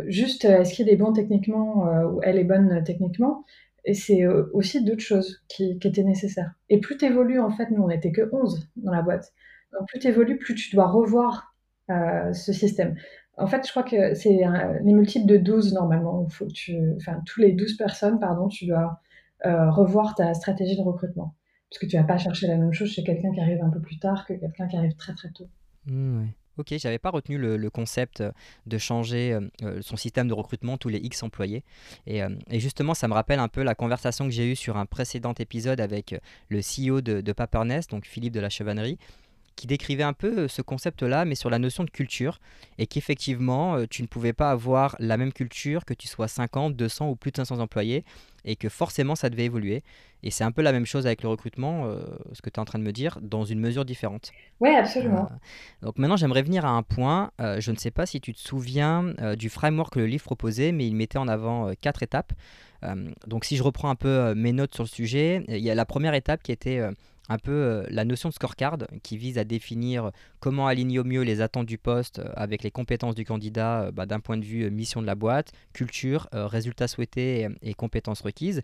[0.07, 3.44] juste, est-ce qu'il est bon techniquement, ou elle est bonne techniquement
[3.84, 7.70] et c'est, heu, aussi d'autres choses qui étaient nécessaires et plus tu évolues en fait,
[7.70, 9.32] nous on était que 11 dans la boîte,
[9.72, 11.54] donc plus tu évolues, plus tu dois revoir,
[11.90, 12.96] heu, ce système.
[13.38, 14.42] En fait, je crois que c'est
[14.84, 18.66] les multiples de 12 normalement, faut que tu enfin tous les 12 personnes, pardon, tu
[18.66, 19.00] dois,
[19.46, 21.34] heu, revoir ta stratégie de recrutement.
[21.70, 23.80] Parce que tu vas pas chercher la même chose chez quelqu'un qui arrive un peu
[23.80, 25.48] plus tard que quelqu'un qui arrive très, très tôt.
[25.86, 26.26] Mmh.
[26.58, 28.32] OK, j'avais pas retenu le concept, heu,
[28.66, 31.62] de changer, heu heu, son système de recrutement tous les X employés.
[32.06, 35.34] Et justement, ça me rappelle un peu la conversation que j'ai eue sur un précédent
[35.38, 36.14] épisode avec,
[36.48, 38.98] le CEO de de Pappernest, donc Philippe de la Chevannerie,
[39.56, 42.38] qui décrivait un peu, heu, ce concept-là, mais sur la notion de culture
[42.78, 46.74] et qu'effectivement, heu, tu ne pouvais pas avoir la même culture que tu sois 50,
[46.76, 48.04] 200 ou plus de 500 employés
[48.44, 49.82] et que forcément ça devait évoluer
[50.24, 52.00] et c'est un peu la même chose avec le recrutement, heu,
[52.32, 54.30] ce que tu es en train de me dire, dans une mesure différente.
[54.64, 55.28] Heu, absolument.
[55.82, 59.14] donc maintenant j'aimerais venir à un point, je ne sais pas si tu te souviens,
[59.36, 62.32] du framework que le livre proposait, mais il mettait en avant, 4 étapes.
[63.26, 65.84] Donc si je reprends un peu, mes notes sur le sujet, il y a la
[65.84, 66.80] première étape qui était,
[67.32, 71.22] un peu, heu, la notion de scorecard qui vise à définir comment aligner au mieux
[71.22, 74.44] les attentes du poste, heu, avec les compétences du candidat, heu, bah, d'un point de
[74.44, 78.62] vue, mission de la boîte, culture, résultats souhaités et compétences requises.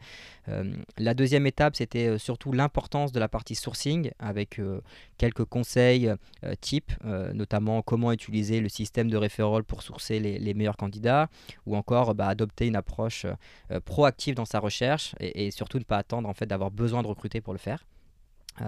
[0.99, 4.61] La deuxième étape, c'était, surtout l'importance de la partie sourcing avec,
[5.19, 6.13] quelques conseils,
[6.61, 6.93] types,
[7.35, 11.29] notamment comment utiliser le système de referral pour sourcer les meilleurs candidats
[11.67, 13.27] ou encore, bah, adopter une approche,
[13.85, 17.07] proactive dans sa recherche et et surtout ne pas attendre en fait d'avoir besoin de
[17.09, 17.85] recruter pour le faire.
[18.61, 18.65] Heu,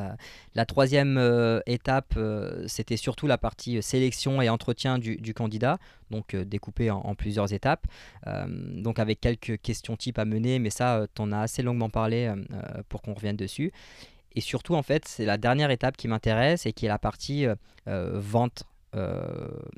[0.55, 5.79] la troisième e étape, heu, c'était surtout la partie, sélection et entretien du candidat,
[6.11, 7.87] donc heu, découpée en plusieurs étapes.
[8.27, 12.33] Donc avec quelques questions types à mener, mais ça, tu en as assez longuement parlé,
[12.89, 13.73] pour qu'on revienne dessus
[14.37, 17.47] et surtout, en fait, c'est la dernière étape qui m'intéresse et qui est la partie,
[17.87, 18.63] vente,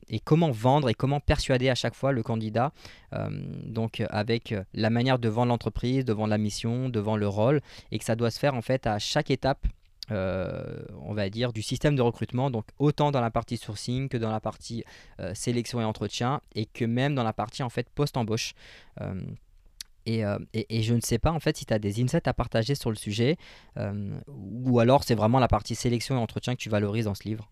[0.09, 2.73] et comment vendre et comment persuader à chaque fois le candidat,
[3.65, 7.61] donc avec, la manière de vendre l'entreprise, de vendre la mission, de vendre le rôle
[7.93, 9.67] et que ça doit se faire, en fait, à chaque étape,
[10.13, 14.17] heu, on va dire, du système de recrutement, donc autant dans la partie sourcing que
[14.19, 14.85] dans la partie,
[15.21, 18.55] heu, sélection et entretien et que même dans la partie, en fait, post-embauche.
[19.01, 19.37] Hem
[20.07, 22.75] et et je ne sais pas, en fait, si tu as des insights à partager
[22.75, 23.37] sur le sujet,
[24.29, 27.51] ou alors c'est vraiment la partie sélection et entretien que tu valorises dans ce livre?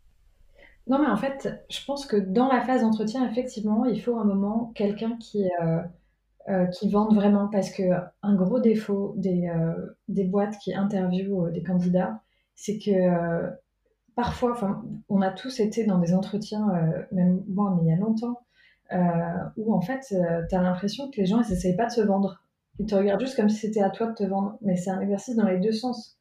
[0.86, 4.24] Non, mais en fait, je pense que dans la phase d'entretien, effectivement, il faut un
[4.24, 5.44] moment quelqu'un qui,
[6.48, 9.50] heu, qui vraiment parce qu'un gros défaut des,
[10.08, 12.22] des boîtes qui interviewent, des candidats,
[12.60, 13.50] c'est que, heu,
[14.16, 17.96] parfois, on a tous été dans des entretiens, heu, même moi, mais il y a
[17.96, 18.40] longtemps,
[18.92, 18.98] heu,
[19.56, 20.00] où en fait,
[20.48, 22.42] tu as l'impression que les gens, ils essayent pas de se vendre.
[22.78, 25.00] Ils te regardent juste comme si c'était à toi de te vendre, mais c'est un
[25.00, 26.18] exercice dans les 2 sens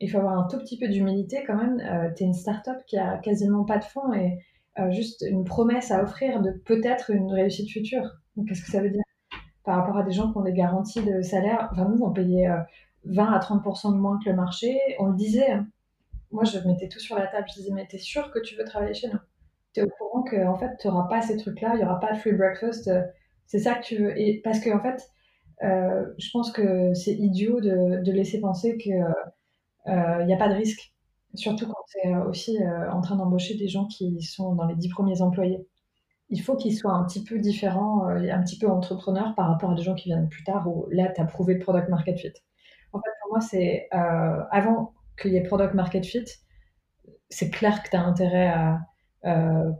[0.00, 1.78] il faut avoir un tout petit peu d'humilité quand même.
[2.16, 4.38] tu es une start-up qui a quasiment pas de fonds et
[4.90, 8.10] juste une promesse à offrir de peut-être une réussite future.
[8.48, 9.04] Qu'est-ce que ça veut dire
[9.64, 11.68] par rapport à des gens qui ont des garanties de salaire?
[11.72, 12.48] Enfin, nous, on payait
[13.04, 14.78] 20 à 30% de moins que le marché.
[14.98, 15.52] On le disait.
[15.52, 15.68] Hein.
[16.32, 17.46] Moi, je mettais tout sur la table.
[17.48, 19.18] Je disais, mais t'es sûr que tu veux travailler chez nous?
[19.72, 22.14] T'es au courant que en fait, tu n'auras pas ces trucs-là, il n'y aura pas
[22.14, 22.90] free breakfast.
[23.46, 24.18] c'est ça que tu veux.
[24.18, 25.02] Et parce qu'en en fait,
[25.62, 30.54] euh, je pense que c'est idiot de, laisser penser qu'il n'y euh, a pas de
[30.54, 30.92] risque.
[31.34, 34.88] Surtout quand es aussi euh, en train d'embaucher des gens qui sont dans les dix
[34.88, 35.66] premiers employés.
[36.28, 39.74] Il faut qu'ils soient un petit peu différents, un petit peu entrepreneurs par rapport à
[39.74, 42.32] des gens qui viennent plus tard où là, tu as prouvé le product market fit.
[42.92, 46.24] En fait, pour moi, c'est avant qu'il y ait product market fit,
[47.28, 48.80] c'est clair que tu as intérêt à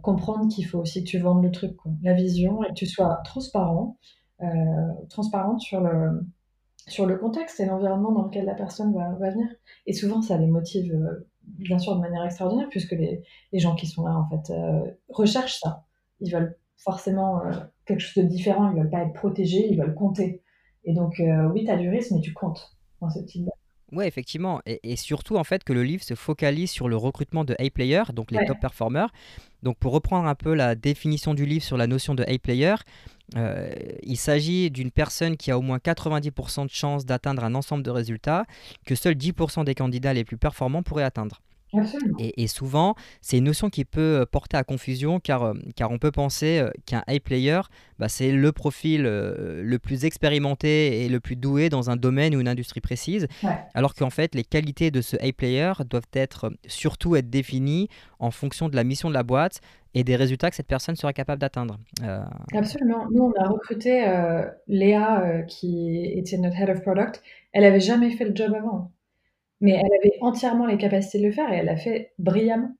[0.02, 3.20] comprendre qu'il faut aussi que tu vendes le truc, la vision, et que tu sois
[3.24, 3.98] transparent,
[4.42, 6.26] euh, transparente sur le,
[6.88, 9.46] sur le contexte et l'environnement dans lequel la personne va, venir.
[9.86, 13.76] Et souvent, ça les motive, euh, bien sûr, de manière extraordinaire, puisque les, les gens
[13.76, 15.84] qui sont là, en fait, euh, recherchent ça.
[16.20, 17.40] Ils veulent forcément
[17.86, 20.42] quelque chose de différent, ils veulent pas être protégés, ils veulent compter.
[20.84, 23.48] Et donc, oui, tu as du risque, mais tu comptes dans ce type
[23.92, 24.62] Ouais, effectivement.
[24.64, 28.30] Et, surtout, en fait, que le livre se focalise sur le recrutement de A-players, donc
[28.30, 29.12] les top performers.
[29.62, 32.74] Donc, pour reprendre un peu la définition du livre sur la notion de A-player,
[33.36, 33.70] euh,
[34.02, 37.90] il s'agit d'une personne qui a au moins 90% de chances d'atteindre un ensemble de
[37.90, 38.46] résultats
[38.86, 41.42] que seuls 10% des candidats les plus performants pourraient atteindre.
[42.18, 45.98] Et, souvent, c'est une notion qui peut euh, porter à confusion car, euh, car on
[45.98, 47.60] peut penser euh, qu'un high player,
[47.98, 52.40] bah, c'est le profil le plus expérimenté et le plus doué dans un domaine ou
[52.40, 53.26] une industrie précise,
[53.74, 58.30] alors qu'en fait, les qualités de ce high player doivent être surtout être définies en
[58.30, 59.60] fonction de la mission de la boîte
[59.94, 61.78] et des résultats que cette personne sera capable d'atteindre.
[62.52, 63.06] Absolument.
[63.12, 64.04] Nous, on a recruté
[64.66, 67.22] Léa, qui était notre head of product.
[67.52, 68.90] Elle n'avait jamais fait le job avant
[69.62, 72.76] mais elle avait entièrement les capacités de le faire et elle l'a fait brillamment.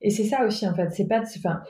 [0.00, 0.90] Et c'est ça aussi, en fait.
[0.92, 1.62] C'est pas, enfin,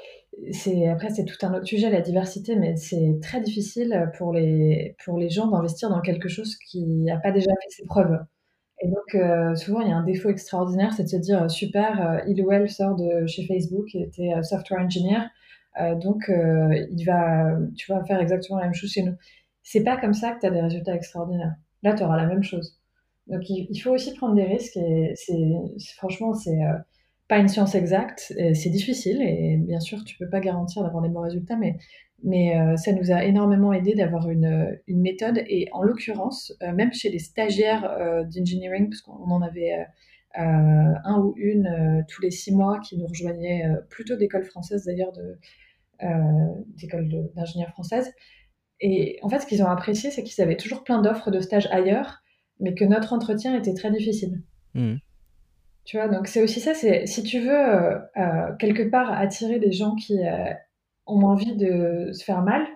[0.52, 4.96] c'est après c'est tout un autre sujet la diversité, mais c'est très difficile pour les
[5.04, 8.18] pour les gens d'investir dans quelque chose qui n'a pas déjà fait ses preuves.
[8.82, 12.00] Et donc euh, souvent il y a un défaut extraordinaire, c'est de se dire super,
[12.06, 15.30] euh, il ou elle sort de chez Facebook, il était euh, software engineer,
[16.00, 19.14] donc il va, tu vas faire exactement la même chose chez nous.
[19.62, 21.54] C'est pas comme ça que tu as des résultats extraordinaires.
[21.84, 22.77] Là, tu auras la même chose.
[23.28, 25.36] Donc il, faut aussi prendre des risques et c'est
[25.96, 26.72] franchement c'est euh,
[27.28, 31.10] pas une science exacte, c'est difficile et bien sûr tu peux pas garantir d'avoir des
[31.10, 31.76] bons résultats, mais
[32.24, 36.92] mais euh, ça nous a énormément aidé d'avoir une, méthode et en l'occurrence euh, même
[36.92, 39.86] chez les stagiaires d'engineering parce qu'on en avait
[40.34, 45.38] un ou une tous les six mois qui nous rejoignaient plutôt d'écoles françaises d'ailleurs de
[46.76, 48.10] d'écoles d'ingénieurs françaises
[48.80, 51.68] et en fait ce qu'ils ont apprécié c'est qu'ils avaient toujours plein d'offres de stages
[51.70, 52.22] ailleurs
[52.60, 54.42] mais que notre entretien était très difficile.
[54.74, 54.96] Hmm.
[55.88, 59.58] Tu vois, donc c'est aussi ça, c'est si tu veux euh, euh, quelque part attirer
[59.58, 60.52] des gens qui euh,
[61.06, 62.66] ont envie de se faire mal,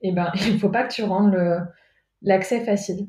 [0.00, 1.36] eh ben il faut pas que tu rendes
[2.22, 3.08] l'accès facile.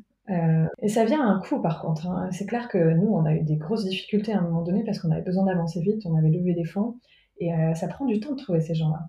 [0.82, 2.08] et ça vient à un coût par contre.
[2.08, 2.28] Hein.
[2.32, 5.00] C'est clair que nous, on a eu des grosses difficultés à un moment donné parce
[5.00, 6.98] qu'on avait besoin d'avancer vite, on avait levé des fonds
[7.40, 9.08] et ça prend du temps de trouver ces gens-là.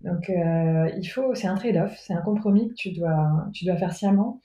[0.00, 3.92] Donc il faut, c'est un trade-off, c'est un compromis que tu dois, tu dois faire
[3.92, 4.40] sciemment.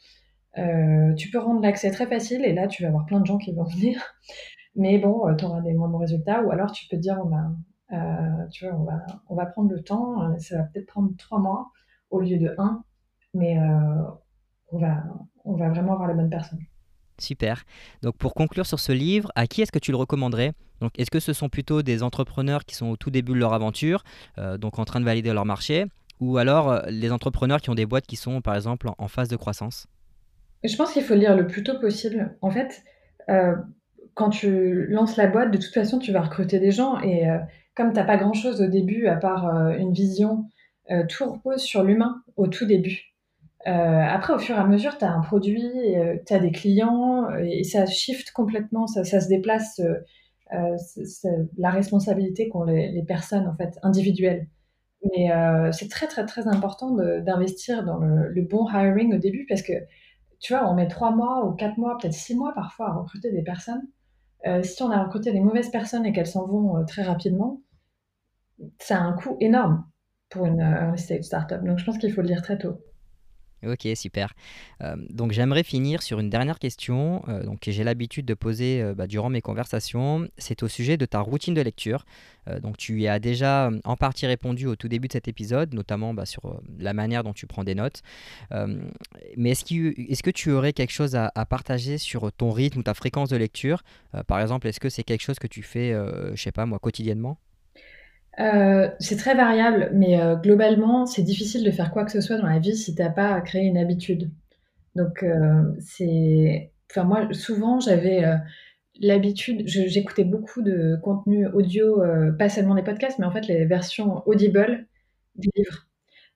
[0.58, 3.38] Euh, tu peux rendre l'accès très facile et là, tu vas avoir plein de gens
[3.38, 4.02] qui vont venir.
[4.76, 6.44] Mais bon, euh, tu auras des moins bons résultats.
[6.44, 7.20] Ou alors, tu peux te dire,
[7.92, 7.96] euh,
[8.52, 10.38] tu vois, on va, on va prendre le temps.
[10.40, 11.72] Ça va peut-être prendre trois mois
[12.10, 12.84] au lieu de un.
[13.34, 13.58] Mais
[14.72, 15.04] on, va,
[15.46, 16.60] on va vraiment avoir la bonne personne.
[17.18, 17.64] Super.
[18.02, 20.54] Donc pour conclure sur ce livre, à qui est-ce que tu le recommanderais?
[20.82, 23.54] Donc est-ce que ce sont plutôt des entrepreneurs qui sont au tout début de leur
[23.54, 24.04] aventure,
[24.58, 25.86] donc en train de valider leur marché,
[26.20, 29.38] ou alors les entrepreneurs qui ont des boîtes qui sont par exemple en phase de
[29.38, 29.88] croissance?
[30.63, 32.36] Je pense qu'il faut lire le plus tôt possible.
[32.41, 32.84] En fait,
[33.30, 33.56] euh,
[34.13, 37.00] quand tu lances la boîte, de toute façon, tu vas recruter des gens.
[37.00, 37.38] Et euh,
[37.76, 40.45] comme tu n'as pas grand-chose au début, à part euh, une vision,
[41.08, 43.13] tout repose sur l'humain au tout début.
[43.63, 45.63] après, au fur et à mesure, tu as un produit,
[46.28, 49.80] tu as des clients, et ça shift complètement, ça, se déplace
[50.50, 54.47] la responsabilité qu'ont les, personnes en fait individuelles.
[55.06, 55.30] Mais
[55.71, 59.71] c'est très très très important d'investir dans le, le, bon hiring au début parce que
[60.41, 63.32] tu vois, on met trois mois ou quatre mois, peut-être six mois parfois à recruter
[63.32, 63.88] des personnes.
[64.47, 67.61] Euh, si on a recruté des mauvaises personnes et qu'elles s'en vont euh, très rapidement,
[68.80, 69.86] ça a un coût énorme
[70.30, 71.63] pour une euh, early stage startup.
[71.63, 72.80] Donc je pense qu'il faut le lire très tôt.
[73.64, 74.34] Ok, super.
[74.82, 78.82] Euh, donc j'aimerais finir sur une dernière question euh, donc, que j'ai l'habitude de poser
[78.82, 80.28] euh, bah, durant mes conversations.
[80.39, 82.05] C'est au sujet de ta routine de lecture.
[82.64, 86.14] donc tu y as déjà en partie répondu au tout début de cet épisode, notamment
[86.14, 88.01] bah, sur la manière dont tu prends des notes.
[89.38, 92.84] mais est-ce, est que tu aurais quelque chose à, à, partager sur ton rythme ou
[92.84, 93.84] ta fréquence de lecture?
[94.28, 95.93] Par exemple, est-ce que c'est quelque chose que tu fais,
[96.34, 97.38] je sais pas moi, quotidiennement?
[98.39, 102.38] Euh, c'est très variable, mais euh, globalement, c'est difficile de faire quoi que ce soit
[102.38, 104.32] dans la vie si tu as pas créé une habitude.
[104.95, 108.23] Donc, euh, c'est enfin moi, souvent, j'avais,
[108.99, 112.01] l'habitude j'écoutais beaucoup de contenu audio,
[112.38, 114.88] pas seulement des podcasts, mais en fait les versions audible
[115.36, 115.88] des livres.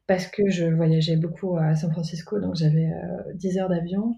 [0.08, 2.90] Parce que je voyageais beaucoup à San Francisco, donc j'avais,
[3.34, 4.16] 10 heures d'avion,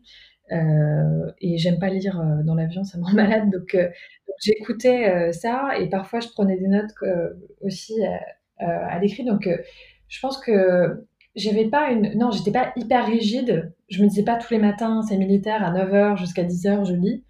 [0.49, 3.75] et j'aime pas lire, dans l'avion, ça me rend malade, donc
[4.39, 8.15] j'écoutais euh, ça et parfois je prenais des notes euh, aussi euh,
[8.59, 9.23] à l'écrit.
[9.23, 9.49] Donc
[10.07, 12.17] je pense que j'avais pas une.
[12.17, 13.73] Non, j'étais pas hyper rigide.
[13.89, 17.23] Je me disais pas tous les matins, c'est militaire, à 9h jusqu'à 10h, je lis.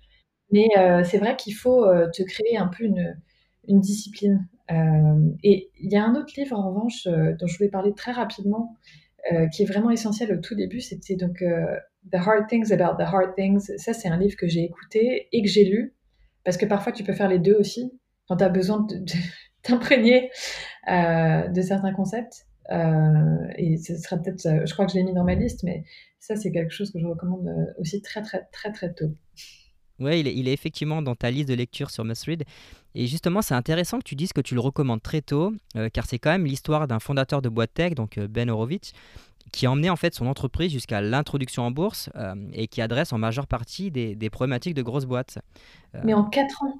[0.51, 0.69] Mais
[1.03, 3.17] c'est vrai qu'il faut te créer un peu une,
[3.67, 4.47] une discipline.
[5.43, 8.77] et il y a un autre livre, en revanche, dont je voulais parler très rapidement,
[9.51, 10.79] qui est vraiment essentiel au tout début.
[10.79, 11.43] C'était donc
[12.11, 13.71] The Hard Things About the Hard Things.
[13.77, 15.95] Ça, c'est un livre que j'ai écouté et que j'ai lu.
[16.43, 17.91] Parce que parfois, tu peux faire les deux aussi,
[18.27, 19.03] quand tu as besoin de,
[19.63, 20.31] t'imprégner
[20.89, 22.45] euh, de certains concepts.
[22.71, 25.83] Euh, et ce sera peut-être, je crois que je l'ai mis dans ma liste, mais
[26.19, 29.13] ça, c'est quelque chose que je recommande euh, aussi très, très, très, très tôt.
[29.99, 32.43] Oui, il est, il est, effectivement dans ta liste de lecture sur Must Read.
[32.95, 35.53] Et justement, c'est intéressant que tu dises que tu le recommandes très tôt,
[35.93, 38.91] car c'est quand même l'histoire d'un fondateur de boîte tech, donc Ben Horowitz,
[39.51, 42.09] qui a emmené en fait son entreprise jusqu'à l'introduction en bourse
[42.53, 45.37] et qui adresse en majeure partie des, des problématiques de grosses boîtes.
[46.03, 46.73] Mais en 4 ans.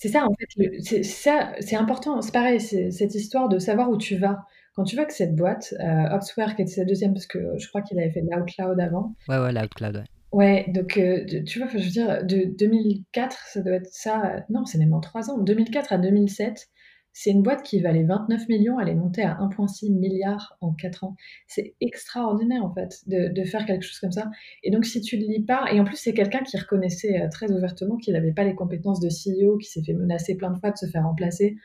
[0.00, 2.22] C'est ça, en fait, c'est ça, c'est important.
[2.22, 4.46] C'est pareil, c'est cette histoire de savoir où tu vas.
[4.74, 7.68] Quand tu vois que cette boîte, euh, Opsware, qui était sa deuxième, parce que je
[7.68, 9.14] crois qu'il avait fait l'Outcloud avant.
[9.28, 10.04] Ouais, ouais, l'Outcloud, ouais.
[10.32, 14.44] Ouais, donc euh, tu vois, je veux dire, de 2004, ça doit être ça.
[14.48, 15.38] Non, c'est même en 3 ans.
[15.38, 16.68] 2004 à 2007,
[17.12, 21.04] c'est une boîte qui valait 29 millions, elle est montée à 1,6 milliard en 4
[21.04, 21.16] ans.
[21.48, 24.30] C'est extraordinaire en fait de, faire quelque chose comme ça.
[24.62, 27.28] Et donc si tu ne lis pas, et en plus c'est quelqu'un qui reconnaissait euh,
[27.30, 30.58] très ouvertement qu'il n'avait pas les compétences de CEO, qui s'est fait menacer plein de
[30.58, 31.56] fois de se faire remplacer,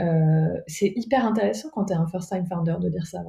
[0.00, 3.22] euh, c'est hyper intéressant quand tu es un first-time founder de dire ça.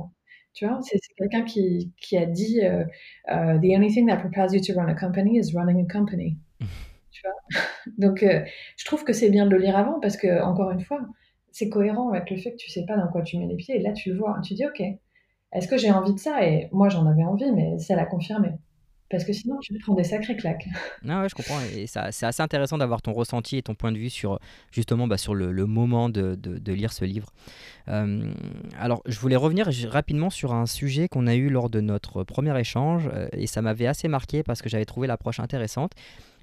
[0.55, 2.85] Tu vois, c'est quelqu'un qui, a dit euh,
[3.27, 6.37] The only thing that prepares you to run a company is running a company.
[7.11, 7.91] tu vois?
[7.97, 11.01] Donc je trouve que c'est bien de le lire avant parce que, encore une fois,
[11.51, 13.77] c'est cohérent avec le fait que tu sais pas dans quoi tu mets les pieds.
[13.77, 14.81] Et là, tu le vois, tu dis, OK,
[15.53, 16.45] est-ce que j'ai envie de ça?
[16.45, 18.49] Et moi, j'en avais envie, mais ça l'a confirmé.
[19.09, 20.67] Parce que sinon, tu prends des sacrées claques.
[21.03, 21.59] Non, ouais, je comprends.
[21.75, 24.39] Et ça, c'est assez intéressant d'avoir ton ressenti et ton point de vue sur
[24.71, 27.31] justement bah, sur le, moment de, de, lire ce livre.
[27.87, 28.33] Euh,
[28.79, 32.59] alors, je voulais revenir rapidement sur un sujet qu'on a eu lors de notre premier
[32.59, 35.91] échange euh, et ça m'avait assez marqué parce que j'avais trouvé l'approche intéressante.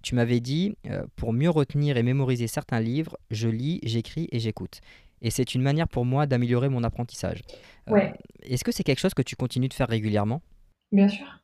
[0.03, 4.41] Tu m'avais dit, euh, pour mieux retenir et mémoriser certains livres, je lis, j'écris et
[4.41, 4.81] j'écoute.
[5.23, 7.43] Et c'est une manière pour moi d'améliorer mon apprentissage.
[7.89, 8.13] Euh, ouais.
[8.43, 10.43] Est-ce que c'est quelque chose que tu continues de faire régulièrement?
[10.91, 11.42] Bien sûr.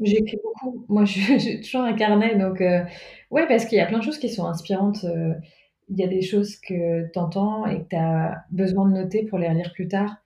[0.00, 0.84] J'écris beaucoup.
[0.88, 2.36] Moi, j'ai toujours un carnet.
[2.36, 2.82] Donc, euh,
[3.30, 5.04] ouais, parce qu'il y a plein de choses qui sont inspirantes.
[5.88, 9.24] Il y a des choses que tu entends et que tu as besoin de noter
[9.24, 10.16] pour les relire plus tard.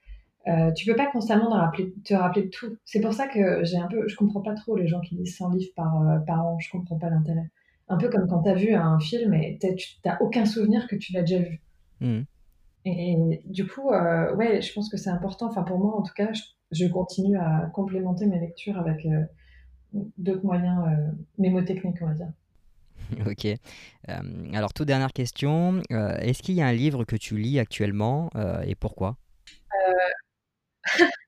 [0.47, 2.77] Euh, tu peux pas constamment te rappeler, te rappeler de tout.
[2.85, 5.37] C'est pour ça que j'ai un peu, je comprends pas trop les gens qui lisent
[5.37, 6.59] 100 livres par, euh, par an.
[6.59, 7.51] Je comprends pas l'intérêt.
[7.89, 10.97] Un peu comme quand tu as vu un film et tu n'as aucun souvenir que
[10.97, 11.63] tu l'as déjà vu.
[12.01, 12.23] Mmh.
[12.87, 13.17] Et,
[13.47, 15.49] du coup, euh, ouais, je pense que c'est important.
[15.49, 16.31] Enfin, pour moi, en tout cas,
[16.71, 19.07] je, continue à complémenter mes lectures avec
[20.17, 20.85] d'autres moyens
[21.39, 22.33] mémotechniques, on va dire.
[23.27, 23.47] Ok.
[24.55, 25.83] alors, toute dernière question.
[25.91, 28.31] Est-ce qu'il y a un livre que tu lis actuellement
[28.67, 29.17] et pourquoi?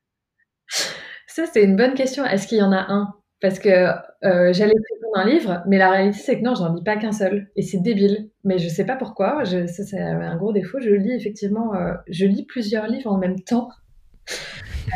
[1.37, 2.25] Ça, c'est une bonne question.
[2.25, 3.15] Est-ce qu'il y en a un?
[3.43, 6.83] Parce que, euh, j'allais répondre un livre, mais la réalité, c'est que non, j'en lis
[6.83, 8.31] pas qu'un seul et c'est débile.
[8.45, 10.81] Mais je sais pas pourquoi, je ça, c'est un gros défaut.
[10.81, 13.69] Je lis effectivement, euh, je lis plusieurs livres en même temps,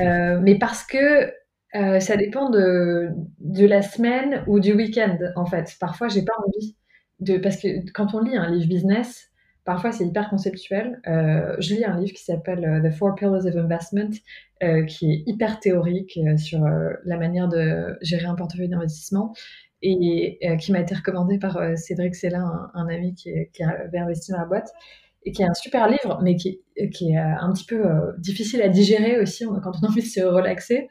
[0.01, 1.31] euh, mais parce que,
[1.73, 3.09] ça dépend de
[3.39, 5.77] de la semaine ou du week-end, en fait.
[5.81, 6.77] Parfois, j'ai pas envie
[7.21, 9.31] de parce que quand on lit un livre business,
[9.65, 11.01] Parfois, c'est hyper conceptuel.
[11.07, 14.11] Euh, je lis un livre qui s'appelle euh, The Four Pillars of Investment,
[14.63, 16.61] euh, qui est hyper théorique sur
[17.05, 19.33] la manière de gérer un portefeuille d'investissement
[19.83, 23.31] et qui m'a été recommandé par Cédric Célin, un, ami qui,
[23.63, 24.73] avait investi dans la boîte
[25.25, 27.83] et qui est un super livre, mais qui, est un petit peu
[28.19, 30.89] difficile à digérer aussi quand on a envie de se relaxer.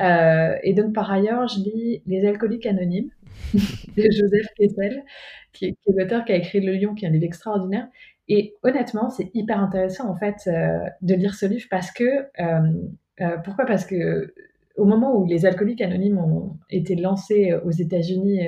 [0.00, 3.10] et donc, par ailleurs, je lis Les alcooliques anonymes
[3.54, 5.02] de Joseph Kessel,
[5.52, 7.88] qui est, l'auteur qui a écrit Le Lion, qui est un livre extraordinaire.
[8.28, 12.72] Et honnêtement, c'est hyper intéressant en fait euh, de lire ce livre parce que euh,
[13.20, 13.66] euh, pourquoi?
[13.66, 14.34] Parce que
[14.76, 18.40] au moment où les alcooliques anonymes ont été lancés aux États-Unis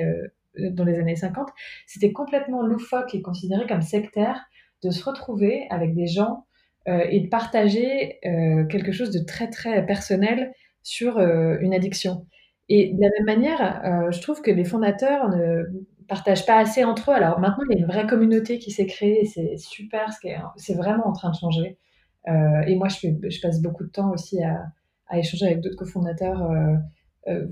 [0.71, 1.47] dans les années 50,
[1.85, 4.45] c'était complètement loufoque et considéré comme sectaire
[4.83, 6.45] de se retrouver avec des gens
[6.87, 10.53] et de partager quelque chose de très très personnel
[10.83, 12.25] sur une addiction.
[12.69, 15.65] Et de la même manière, je trouve que les fondateurs ne
[16.07, 17.13] partagent pas assez entre eux.
[17.13, 20.11] Alors maintenant, il y a une vraie communauté qui s'est créée, c'est super,
[20.55, 21.77] c'est vraiment en train de changer.
[22.27, 24.65] Euh, et moi, je, passe beaucoup de temps aussi à,
[25.07, 26.75] à échanger avec d'autres cofondateurs, euh, euh,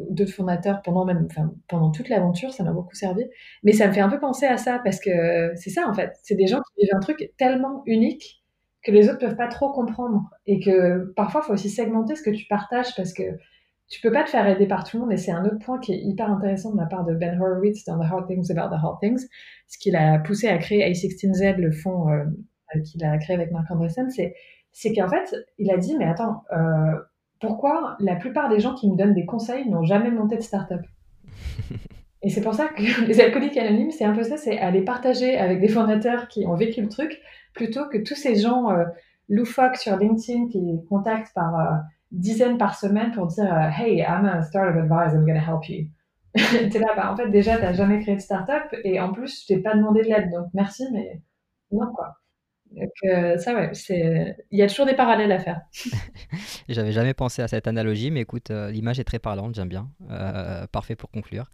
[0.10, 1.28] d'autres fondateurs pendant même,
[1.68, 3.26] pendant toute l'aventure, ça m'a beaucoup servi.
[3.64, 6.14] Mais ça me fait un peu penser à ça parce que c'est ça en fait,
[6.24, 8.44] c'est des gens qui vivent un truc tellement unique
[8.84, 12.30] que les autres peuvent pas trop comprendre et que parfois faut aussi segmenter ce que
[12.30, 13.24] tu partages parce que
[13.88, 15.80] tu peux pas te faire aider par tout le monde et c'est un autre point
[15.80, 18.76] qui est hyper intéressant de la part de Ben Horowitz dans The Hard Things About
[18.76, 19.28] the Hard Things,
[19.68, 22.24] ce qu'il a poussé à créer A16Z, le fonds euh,
[22.84, 24.34] qu'il a créé avec Mark Andreessen, c'est
[24.78, 27.00] c'est qu'en fait, il a dit, mais attends, euh,
[27.46, 30.82] pourquoi la plupart des gens qui nous donnent des conseils n'ont jamais monté de start-up
[32.22, 35.38] Et c'est pour ça que les alcooliques anonymes, c'est un peu ça, c'est aller partager
[35.38, 37.22] avec des fondateurs qui ont vécu le truc,
[37.54, 38.84] plutôt que tous ces gens euh,
[39.30, 41.76] loufoques sur LinkedIn qui contactent par euh,
[42.12, 45.70] dizaines par semaine pour dire euh, Hey, I'm a startup advisor, I'm going to help
[45.70, 45.88] you.
[46.34, 49.54] t'es là, bah, en fait, déjà, t'as jamais créé de startup et en plus, je
[49.54, 51.22] t'ai pas demandé de l'aide, donc merci, mais
[51.72, 52.16] non, quoi.
[52.76, 54.36] Donc, euh, ça, ouais, c'est...
[54.52, 55.62] il y a toujours des parallèles à faire.
[56.70, 59.90] J'avais jamais pensé à cette analogie, mais écoute, euh, l'image est très parlante, j'aime bien.
[60.12, 61.50] Euh, parfait pour conclure.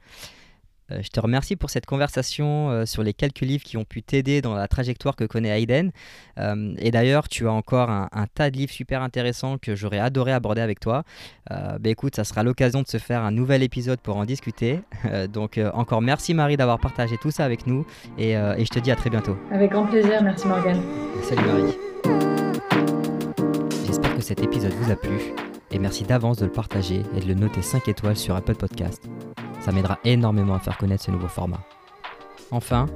[0.91, 4.01] Euh, je te remercie pour cette conversation euh, sur les quelques livres qui ont pu
[4.01, 5.91] t'aider dans la trajectoire que connaît Hayden.
[6.37, 10.31] Euh, et d'ailleurs, tu as encore un, tas de livres super intéressants que j'aurais adoré
[10.31, 11.03] aborder avec toi.
[11.49, 14.79] bah écoute, ça sera l'occasion de se faire un nouvel épisode pour en discuter.
[15.33, 17.85] donc encore merci Marie d'avoir partagé tout ça avec nous
[18.17, 19.37] et, et, je te dis à très bientôt.
[19.51, 20.81] Avec grand plaisir, merci Morgane.
[21.23, 21.77] Salut Marie.
[23.85, 25.33] J'espère que cet épisode vous a plu
[25.71, 29.09] et merci d'avance de le partager et de le noter 5 étoiles sur Apple Podcast.
[29.59, 31.61] Ça m'aidera énormément à faire connaître ce nouveau format.
[32.51, 32.87] Enfin,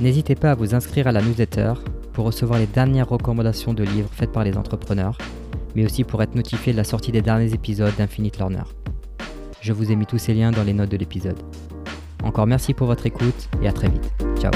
[0.00, 1.74] n'hésitez pas à vous inscrire à la newsletter
[2.12, 5.16] pour recevoir les dernières recommandations de livres faites par les entrepreneurs,
[5.74, 8.64] mais aussi pour être notifié de la sortie des derniers épisodes d'Infinite Learner.
[9.60, 11.38] Je vous ai mis tous ces liens dans les notes de l'épisode.
[12.22, 14.10] Encore merci pour votre écoute et à très vite.
[14.38, 14.52] Ciao